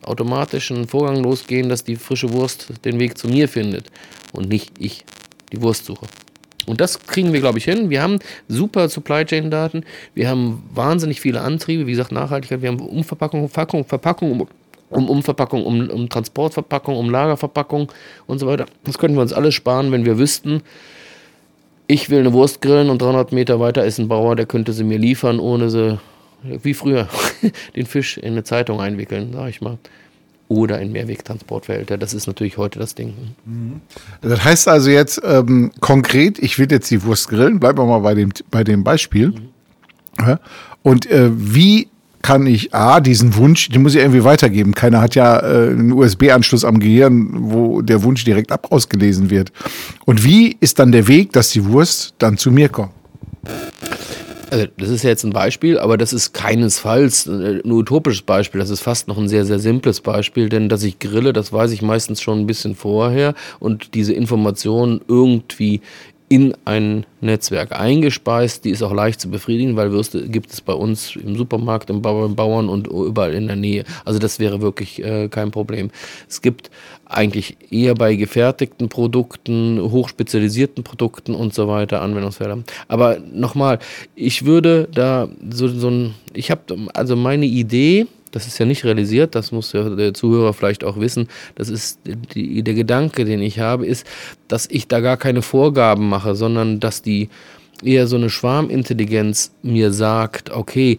automatisch 0.07 0.71
ein 0.71 0.87
Vorgang 0.89 1.23
losgehen, 1.23 1.69
dass 1.69 1.85
die 1.85 1.97
frische 1.97 2.33
Wurst 2.33 2.73
den 2.85 2.99
Weg 2.99 3.19
zu 3.19 3.29
mir 3.29 3.49
findet. 3.49 3.87
und 4.33 4.49
nicht 4.49 4.73
ich 4.79 5.05
die 5.53 5.63
Wurst 5.63 5.87
suche. 5.87 6.07
Und 6.67 6.81
das 6.81 7.07
kriegen 7.07 7.33
wir, 7.33 7.41
glaube 7.41 7.59
ich, 7.59 7.65
hin. 7.65 7.91
Wir 7.91 8.03
haben 8.03 8.19
super 8.49 8.89
Supply 8.89 9.25
Chain 9.25 9.51
Daten. 9.51 9.85
Wir 10.15 10.29
haben 10.29 10.65
wahnsinnig 10.75 11.21
viele 11.21 11.41
Antriebe. 11.41 11.87
Wie 11.87 11.93
gesagt, 11.93 12.13
Nachhaltigkeit. 12.13 12.61
Wir 12.61 12.69
haben 12.69 12.81
Umverpackung, 12.81 13.49
Verpackung, 13.49 13.85
Verpackung, 13.85 14.33
um, 14.33 14.49
um 14.91 15.09
Umverpackung, 15.09 15.65
um, 15.65 15.89
um 15.89 16.09
Transportverpackung, 16.09 16.97
um 16.97 17.09
Lagerverpackung 17.09 17.93
und 18.27 18.41
so 18.41 18.47
weiter. 18.49 18.67
Das 18.85 18.99
könnten 18.99 19.17
wir 19.17 19.23
uns 19.23 19.33
alles 19.33 19.55
sparen, 19.55 19.93
wenn 19.93 20.05
wir 20.05 20.19
wüssten, 20.19 20.63
ich 21.89 22.11
will 22.11 22.21
eine 22.21 22.33
Wurst 22.33 22.63
grillen 22.63 22.91
und 22.91 23.01
300 23.01 23.33
Meter 23.33 23.61
weiter 23.61 23.85
ist 23.85 23.99
ein 23.99 24.09
Bauer, 24.09 24.35
der 24.35 24.47
könnte 24.47 24.73
sie 24.73 24.85
mir 24.85 24.99
liefern, 24.99 25.39
ohne 25.39 25.71
sie, 25.71 25.99
wie 26.63 26.75
früher, 26.75 27.09
den 27.77 27.87
Fisch 27.87 28.19
in 28.19 28.33
eine 28.33 28.45
Zeitung 28.45 28.81
einwickeln, 28.81 29.31
sag 29.33 29.49
ich 29.49 29.61
mal 29.61 29.79
oder 30.49 30.81
in 30.81 30.93
Mehrwegtransportbehälter. 30.93 31.99
Das 31.99 32.15
ist 32.15 32.27
natürlich 32.27 32.57
heute 32.57 32.79
das 32.79 32.95
Ding. 32.95 33.15
Mhm. 33.45 33.81
Das 34.21 34.45
heißt 34.45 34.69
also 34.69 34.91
jetzt 34.91 35.21
ähm, 35.25 35.73
konkret, 35.81 36.39
ich 36.39 36.59
will 36.59 36.71
jetzt 36.71 36.91
die 36.91 37.03
Wurst 37.03 37.29
grillen, 37.29 37.59
bleiben 37.59 37.79
wir 37.79 37.87
mal 37.87 37.99
bei 37.99 38.15
dem, 38.15 38.31
bei 38.51 38.63
dem 38.63 38.85
Beispiel. 38.85 39.29
Mhm. 39.29 40.39
Und 40.83 41.11
äh, 41.11 41.31
wie 41.35 41.89
kann 42.23 42.47
ich 42.47 42.75
A, 42.75 43.01
diesen 43.01 43.37
Wunsch, 43.37 43.69
den 43.69 43.83
muss 43.83 43.95
ich 43.95 44.01
irgendwie 44.01 44.25
weitergeben. 44.25 44.75
Keiner 44.75 45.01
hat 45.01 45.15
ja 45.15 45.39
äh, 45.39 45.71
einen 45.71 45.93
USB-Anschluss 45.93 46.65
am 46.65 46.81
Gehirn, 46.81 47.29
wo 47.33 47.83
der 47.83 48.03
Wunsch 48.03 48.25
direkt 48.25 48.51
ab 48.51 48.73
ausgelesen 48.73 49.31
wird. 49.31 49.53
Und 50.07 50.25
wie 50.25 50.57
ist 50.59 50.81
dann 50.81 50.91
der 50.91 51.07
Weg, 51.07 51.33
dass 51.33 51.51
die 51.51 51.65
Wurst 51.67 52.15
dann 52.19 52.37
zu 52.37 52.51
mir 52.51 52.69
kommt? 52.69 52.91
Also 54.51 54.67
das 54.77 54.91
ist 54.91 55.03
ja 55.03 55.11
jetzt 55.11 55.25
ein 55.25 55.33
Beispiel, 55.33 55.79
aber 55.79 55.99
das 55.99 56.13
ist 56.13 56.33
keinesfalls 56.33 57.27
ein 57.27 57.71
utopisches 57.71 58.23
Beispiel. 58.23 58.61
Das 58.61 58.71
ist 58.71 58.81
fast 58.81 59.09
noch 59.09 59.19
ein 59.19 59.29
sehr, 59.29 59.45
sehr 59.45 59.59
simples 59.59 60.01
Beispiel, 60.01 60.49
denn 60.49 60.69
dass 60.69 60.85
ich 60.85 60.99
grille, 60.99 61.33
das 61.33 61.53
weiß 61.53 61.73
ich 61.73 61.83
meistens 61.83 62.21
schon 62.21 62.41
ein 62.41 62.47
bisschen 62.47 62.77
vorher 62.77 63.35
und 63.59 63.95
diese 63.95 64.13
Information 64.13 65.01
irgendwie 65.09 65.81
in 66.29 66.55
ein 66.65 67.07
Netzwerk 67.21 67.79
eingespeist. 67.79 68.65
Die 68.65 68.71
ist 68.71 68.83
auch 68.83 68.93
leicht 68.93 69.21
zu 69.21 69.31
befriedigen, 69.31 69.77
weil 69.77 69.93
Würste 69.93 70.29
gibt 70.29 70.53
es 70.53 70.61
bei 70.61 70.73
uns 70.73 71.15
im 71.15 71.37
Supermarkt, 71.37 71.89
im 71.89 72.03
Bauern 72.03 72.69
und 72.69 72.89
überall 72.89 73.35
in 73.35 73.47
der 73.47 73.57
Nähe. 73.57 73.85
Also 74.05 74.19
das 74.19 74.41
wäre 74.41 74.61
wirklich 74.61 75.03
äh, 75.05 75.29
kein 75.29 75.53
Problem. 75.53 75.91
Es 76.29 76.43
gibt 76.43 76.71
eigentlich 77.05 77.57
eher 77.71 77.95
bei 77.95 78.17
gefertigten 78.17 78.89
Produkten, 78.89 79.81
hochspezialisierten 79.81 80.83
Produkten 80.83 81.35
und 81.35 81.55
so 81.55 81.69
weiter 81.69 82.03
Anwendungsfelder. 82.03 82.59
Aber 82.89 83.19
nochmal, 83.33 83.79
ich 84.17 84.45
würde 84.45 84.89
da 84.93 85.29
so, 85.49 85.69
so 85.69 85.89
ein, 85.89 86.15
ich 86.35 86.51
habe 86.51 86.63
also 86.93 87.15
meine 87.15 87.47
Idee, 87.47 88.07
das 88.33 88.47
ist 88.47 88.59
ja 88.59 88.67
nicht 88.67 88.85
realisiert, 88.85 89.35
das 89.35 89.53
muss 89.53 89.71
der 89.71 90.15
Zuhörer 90.15 90.53
vielleicht 90.53 90.85
auch 90.85 90.99
wissen. 90.99 91.29
Das 91.55 91.69
ist 91.69 92.01
die, 92.35 92.63
der 92.63 92.75
Gedanke, 92.75 93.25
den 93.25 93.41
ich 93.41 93.61
habe, 93.61 93.87
ist, 93.87 94.07
dass 94.49 94.69
ich 94.71 94.89
da 94.89 95.01
gar 95.01 95.17
keine 95.17 95.43
Vorgaben 95.43 96.09
mache, 96.09 96.35
sondern 96.35 96.81
dass 96.81 97.03
die 97.03 97.29
eher 97.83 98.07
so 98.07 98.17
eine 98.17 98.31
Schwarmintelligenz 98.31 99.53
mir 99.63 99.93
sagt, 99.93 100.51
okay, 100.51 100.99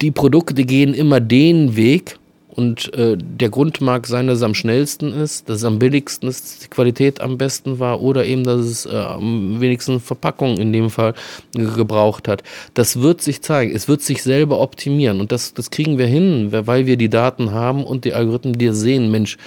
die 0.00 0.10
Produkte 0.10 0.64
gehen 0.64 0.94
immer 0.94 1.20
den 1.20 1.76
Weg, 1.76 2.18
und 2.54 2.92
äh, 2.94 3.16
der 3.16 3.48
Grund 3.48 3.80
mag 3.80 4.06
sein, 4.06 4.26
dass 4.26 4.38
es 4.38 4.42
am 4.42 4.54
schnellsten 4.54 5.12
ist, 5.12 5.48
dass 5.48 5.58
es 5.58 5.64
am 5.64 5.78
billigsten 5.78 6.28
ist, 6.28 6.44
dass 6.44 6.58
die 6.58 6.68
Qualität 6.68 7.22
am 7.22 7.38
besten 7.38 7.78
war 7.78 8.02
oder 8.02 8.26
eben, 8.26 8.44
dass 8.44 8.60
es 8.60 8.84
äh, 8.84 8.90
am 8.90 9.60
wenigsten 9.60 10.00
Verpackung 10.00 10.58
in 10.58 10.70
dem 10.72 10.90
Fall 10.90 11.14
gebraucht 11.54 12.28
hat. 12.28 12.42
Das 12.74 13.00
wird 13.00 13.22
sich 13.22 13.40
zeigen. 13.40 13.74
Es 13.74 13.88
wird 13.88 14.02
sich 14.02 14.22
selber 14.22 14.60
optimieren 14.60 15.20
und 15.20 15.32
das, 15.32 15.54
das 15.54 15.70
kriegen 15.70 15.96
wir 15.96 16.06
hin, 16.06 16.48
weil 16.50 16.84
wir 16.84 16.98
die 16.98 17.08
Daten 17.08 17.52
haben 17.52 17.84
und 17.84 18.04
die 18.04 18.12
Algorithmen, 18.12 18.58
die 18.58 18.72
sehen, 18.74 19.10
Mensch, 19.10 19.38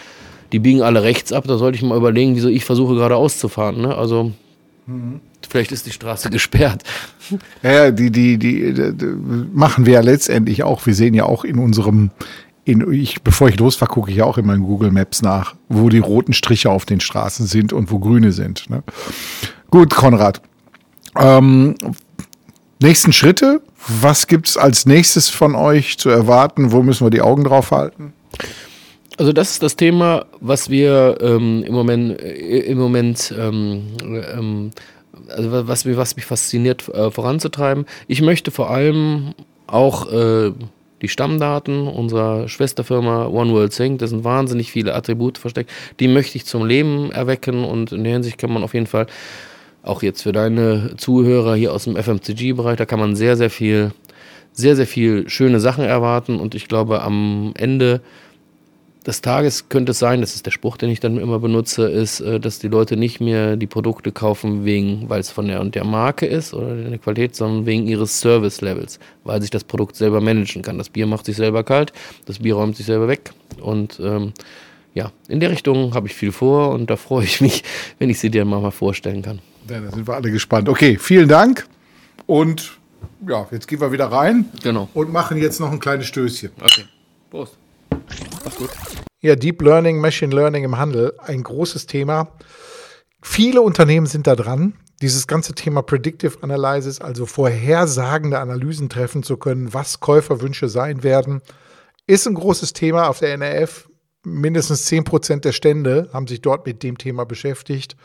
die 0.52 0.60
biegen 0.60 0.82
alle 0.82 1.04
rechts 1.04 1.32
ab, 1.32 1.46
da 1.48 1.58
sollte 1.58 1.76
ich 1.76 1.84
mal 1.84 1.98
überlegen, 1.98 2.36
wieso 2.36 2.50
ich 2.50 2.66
versuche 2.66 2.96
gerade 2.96 3.18
auszufahren. 3.18 3.82
Ne? 3.82 3.96
Also 3.96 4.32
mhm. 4.88 5.20
Vielleicht 5.50 5.72
ist 5.72 5.86
die 5.86 5.92
Straße 5.92 6.30
gesperrt. 6.32 6.84
Ja, 7.64 7.92
die, 7.92 8.12
die, 8.12 8.38
die, 8.38 8.74
die, 8.74 9.06
machen 9.54 9.86
wir 9.86 9.94
ja 9.94 10.02
letztendlich 10.02 10.64
auch. 10.64 10.86
Wir 10.86 10.94
sehen 10.94 11.14
ja 11.14 11.26
auch 11.26 11.44
in 11.44 11.60
unserem, 11.60 12.12
in, 12.66 12.92
ich, 12.92 13.22
bevor 13.22 13.48
ich 13.48 13.58
losfahre, 13.60 13.92
gucke 13.92 14.12
ich 14.12 14.22
auch 14.22 14.38
immer 14.38 14.54
in 14.54 14.64
Google 14.64 14.92
Maps 14.92 15.22
nach, 15.22 15.56
wo 15.70 15.90
die 15.90 16.00
roten 16.00 16.34
Striche 16.34 16.72
auf 16.72 16.86
den 16.86 17.00
Straßen 17.00 17.46
sind 17.46 17.72
und 17.72 17.92
wo 17.92 18.00
grüne 18.00 18.32
sind. 18.32 18.70
Ne? 18.70 18.84
Gut, 19.70 19.94
Konrad. 19.94 20.42
Ähm, 21.18 21.76
nächsten 22.82 23.14
Schritte. 23.14 23.62
Was 24.02 24.26
gibt 24.26 24.48
es 24.48 24.58
als 24.58 24.88
nächstes 24.88 25.30
von 25.30 25.54
euch 25.54 26.00
zu 26.00 26.10
erwarten? 26.10 26.72
Wo 26.72 26.82
müssen 26.82 27.06
wir 27.06 27.12
die 27.12 27.22
Augen 27.22 27.44
drauf 27.44 27.70
halten? 27.70 28.14
Also 29.18 29.32
das 29.32 29.52
ist 29.52 29.64
das 29.64 29.76
Thema, 29.76 30.26
was 30.42 30.70
wir 30.70 31.20
ähm, 31.22 31.64
im 31.64 31.74
Moment, 31.74 32.20
äh, 32.20 32.60
im 32.62 32.80
Moment 32.80 33.34
ähm, 33.38 33.84
ähm, 34.02 34.72
also 35.30 35.68
was, 35.68 35.86
was 35.86 36.16
mich 36.16 36.26
fasziniert, 36.26 36.90
äh, 36.90 37.12
voranzutreiben. 37.12 37.86
Ich 38.08 38.22
möchte 38.22 38.52
vor 38.52 38.70
allem 38.70 39.34
auch 39.68 40.12
äh, 40.12 40.52
die 41.06 41.10
Stammdaten 41.10 41.88
unserer 41.88 42.48
Schwesterfirma 42.48 43.28
One 43.28 43.52
World 43.52 43.74
Sync, 43.74 44.00
da 44.00 44.08
sind 44.08 44.24
wahnsinnig 44.24 44.72
viele 44.72 44.96
Attribute 44.96 45.38
versteckt, 45.38 45.70
die 46.00 46.08
möchte 46.08 46.36
ich 46.36 46.46
zum 46.46 46.66
Leben 46.66 47.12
erwecken 47.12 47.64
und 47.64 47.92
in 47.92 48.04
der 48.04 48.14
Hinsicht 48.14 48.40
kann 48.40 48.52
man 48.52 48.64
auf 48.64 48.74
jeden 48.74 48.88
Fall, 48.88 49.06
auch 49.84 50.02
jetzt 50.02 50.24
für 50.24 50.32
deine 50.32 50.96
Zuhörer 50.98 51.54
hier 51.54 51.72
aus 51.74 51.84
dem 51.84 51.96
FMCG-Bereich, 51.96 52.78
da 52.78 52.88
kann 52.88 53.00
man 53.00 53.16
sehr, 53.16 53.38
sehr 53.38 53.52
viel, 53.52 53.92
sehr, 54.52 54.76
sehr 54.76 54.88
viel 54.88 55.30
schöne 55.30 55.60
Sachen 55.60 55.84
erwarten 55.84 56.40
und 56.40 56.56
ich 56.56 56.68
glaube 56.68 57.04
am 57.04 57.54
Ende 57.56 58.02
des 59.06 59.22
Tages 59.22 59.70
könnte 59.70 59.92
es 59.92 60.00
sein, 60.00 60.22
das 60.22 60.36
ist 60.36 60.46
der 60.46 60.52
Spruch, 60.52 60.78
den 60.78 60.90
ich 60.90 61.00
dann 61.00 61.18
immer 61.18 61.40
benutze, 61.40 61.88
ist, 61.88 62.22
äh, 62.22 62.40
dass 62.40 62.60
die 62.60 62.68
Leute 62.68 62.98
nicht 62.98 63.22
mehr 63.22 63.56
die 63.56 63.68
Produkte 63.68 64.12
kaufen 64.12 64.66
wegen, 64.66 65.10
weil 65.10 65.20
es 65.20 65.30
von 65.30 65.48
der 65.48 65.62
und 65.62 65.76
der 65.76 65.84
Marke 65.84 66.26
ist 66.26 66.54
oder 66.54 66.76
der 66.76 66.98
Qualität, 66.98 67.36
sondern 67.36 67.66
wegen 67.66 67.88
ihres 67.88 68.20
Service-Levels, 68.20 69.00
weil 69.24 69.42
sich 69.42 69.52
das 69.52 69.64
Produkt 69.64 69.96
selber 69.96 70.22
managen 70.22 70.62
kann. 70.64 70.78
Das 70.78 70.90
Bier 70.90 71.06
macht 71.06 71.26
sich 71.26 71.36
selber 71.36 71.64
kalt, 71.64 71.94
das 72.26 72.40
Bier 72.40 72.56
räumt 72.56 72.78
sich 72.78 72.86
selber 72.86 73.08
weg 73.08 73.32
und 73.62 74.00
ähm, 74.02 74.34
ja, 74.96 75.12
in 75.28 75.40
der 75.40 75.52
Richtung 75.52 75.94
habe 75.94 76.08
ich 76.08 76.16
viel 76.16 76.32
vor 76.32 76.72
und 76.72 76.90
da 76.90 76.96
freue 76.96 77.26
ich 77.26 77.42
mich, 77.42 77.64
wenn 78.00 78.10
ich 78.10 78.20
sie 78.20 78.32
dir 78.32 78.46
mal, 78.46 78.62
mal 78.62 78.72
vorstellen 78.72 79.22
kann. 79.22 79.40
Ja, 79.70 79.82
da 79.82 79.92
sind 79.92 80.08
wir 80.08 80.16
alle 80.16 80.32
gespannt. 80.32 80.68
Okay, 80.68 80.98
vielen 81.00 81.28
Dank 81.28 81.68
und 82.26 82.78
ja, 83.28 83.48
jetzt 83.52 83.68
gehen 83.68 83.80
wir 83.80 83.92
wieder 83.92 84.08
rein 84.08 84.46
genau. 84.64 84.90
und 84.94 85.12
machen 85.12 85.38
jetzt 85.38 85.60
noch 85.60 85.72
ein 85.72 85.80
kleines 85.80 86.08
Stößchen. 86.08 86.52
Okay, 86.60 86.86
Prost. 87.30 87.58
Mach's 87.90 88.58
gut. 88.58 88.70
Ja, 89.22 89.36
Deep 89.36 89.62
Learning, 89.62 90.00
Machine 90.00 90.36
Learning 90.36 90.64
im 90.64 90.78
Handel, 90.78 91.14
ein 91.20 91.42
großes 91.42 91.88
Thema. 91.88 92.32
Viele 93.22 93.62
Unternehmen 93.62 94.06
sind 94.06 94.28
da 94.28 94.36
dran, 94.36 94.76
dieses 95.02 95.28
ganze 95.28 95.54
Thema 95.54 95.82
Predictive 95.82 96.38
Analysis, 96.42 97.02
also 97.02 97.26
vorhersagende 97.26 98.40
Analysen 98.40 98.88
treffen 98.88 99.24
zu 99.24 99.38
können, 99.38 99.74
was 99.74 100.00
Käuferwünsche 100.00 100.70
sein 100.70 101.04
werden, 101.04 101.42
ist 102.08 102.28
ein 102.28 102.36
großes 102.36 102.74
Thema 102.74 103.10
auf 103.10 103.20
der 103.20 103.34
NRF. 103.34 103.90
Mindestens 104.24 104.86
10 104.86 105.04
Prozent 105.04 105.46
der 105.46 105.52
Stände 105.52 106.10
haben 106.14 106.28
sich 106.28 106.42
dort 106.42 106.66
mit 106.66 106.84
dem 106.84 106.98
Thema 106.98 107.26
beschäftigt. 107.26 107.96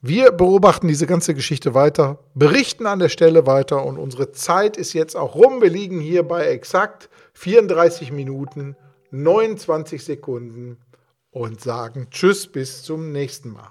Wir 0.00 0.32
beobachten 0.32 0.86
diese 0.86 1.06
ganze 1.06 1.34
Geschichte 1.34 1.72
weiter, 1.72 2.18
berichten 2.34 2.86
an 2.86 2.98
der 2.98 3.08
Stelle 3.08 3.46
weiter 3.46 3.86
und 3.86 3.98
unsere 3.98 4.32
Zeit 4.32 4.76
ist 4.76 4.92
jetzt 4.92 5.16
auch 5.16 5.34
rum. 5.34 5.62
Wir 5.62 5.70
liegen 5.70 5.98
hier 5.98 6.22
bei 6.24 6.44
exakt 6.44 7.08
34 7.34 8.12
Minuten, 8.12 8.76
29 9.10 10.02
Sekunden 10.04 10.78
und 11.30 11.60
sagen 11.60 12.08
Tschüss 12.10 12.46
bis 12.46 12.82
zum 12.82 13.12
nächsten 13.12 13.52
Mal. 13.52 13.68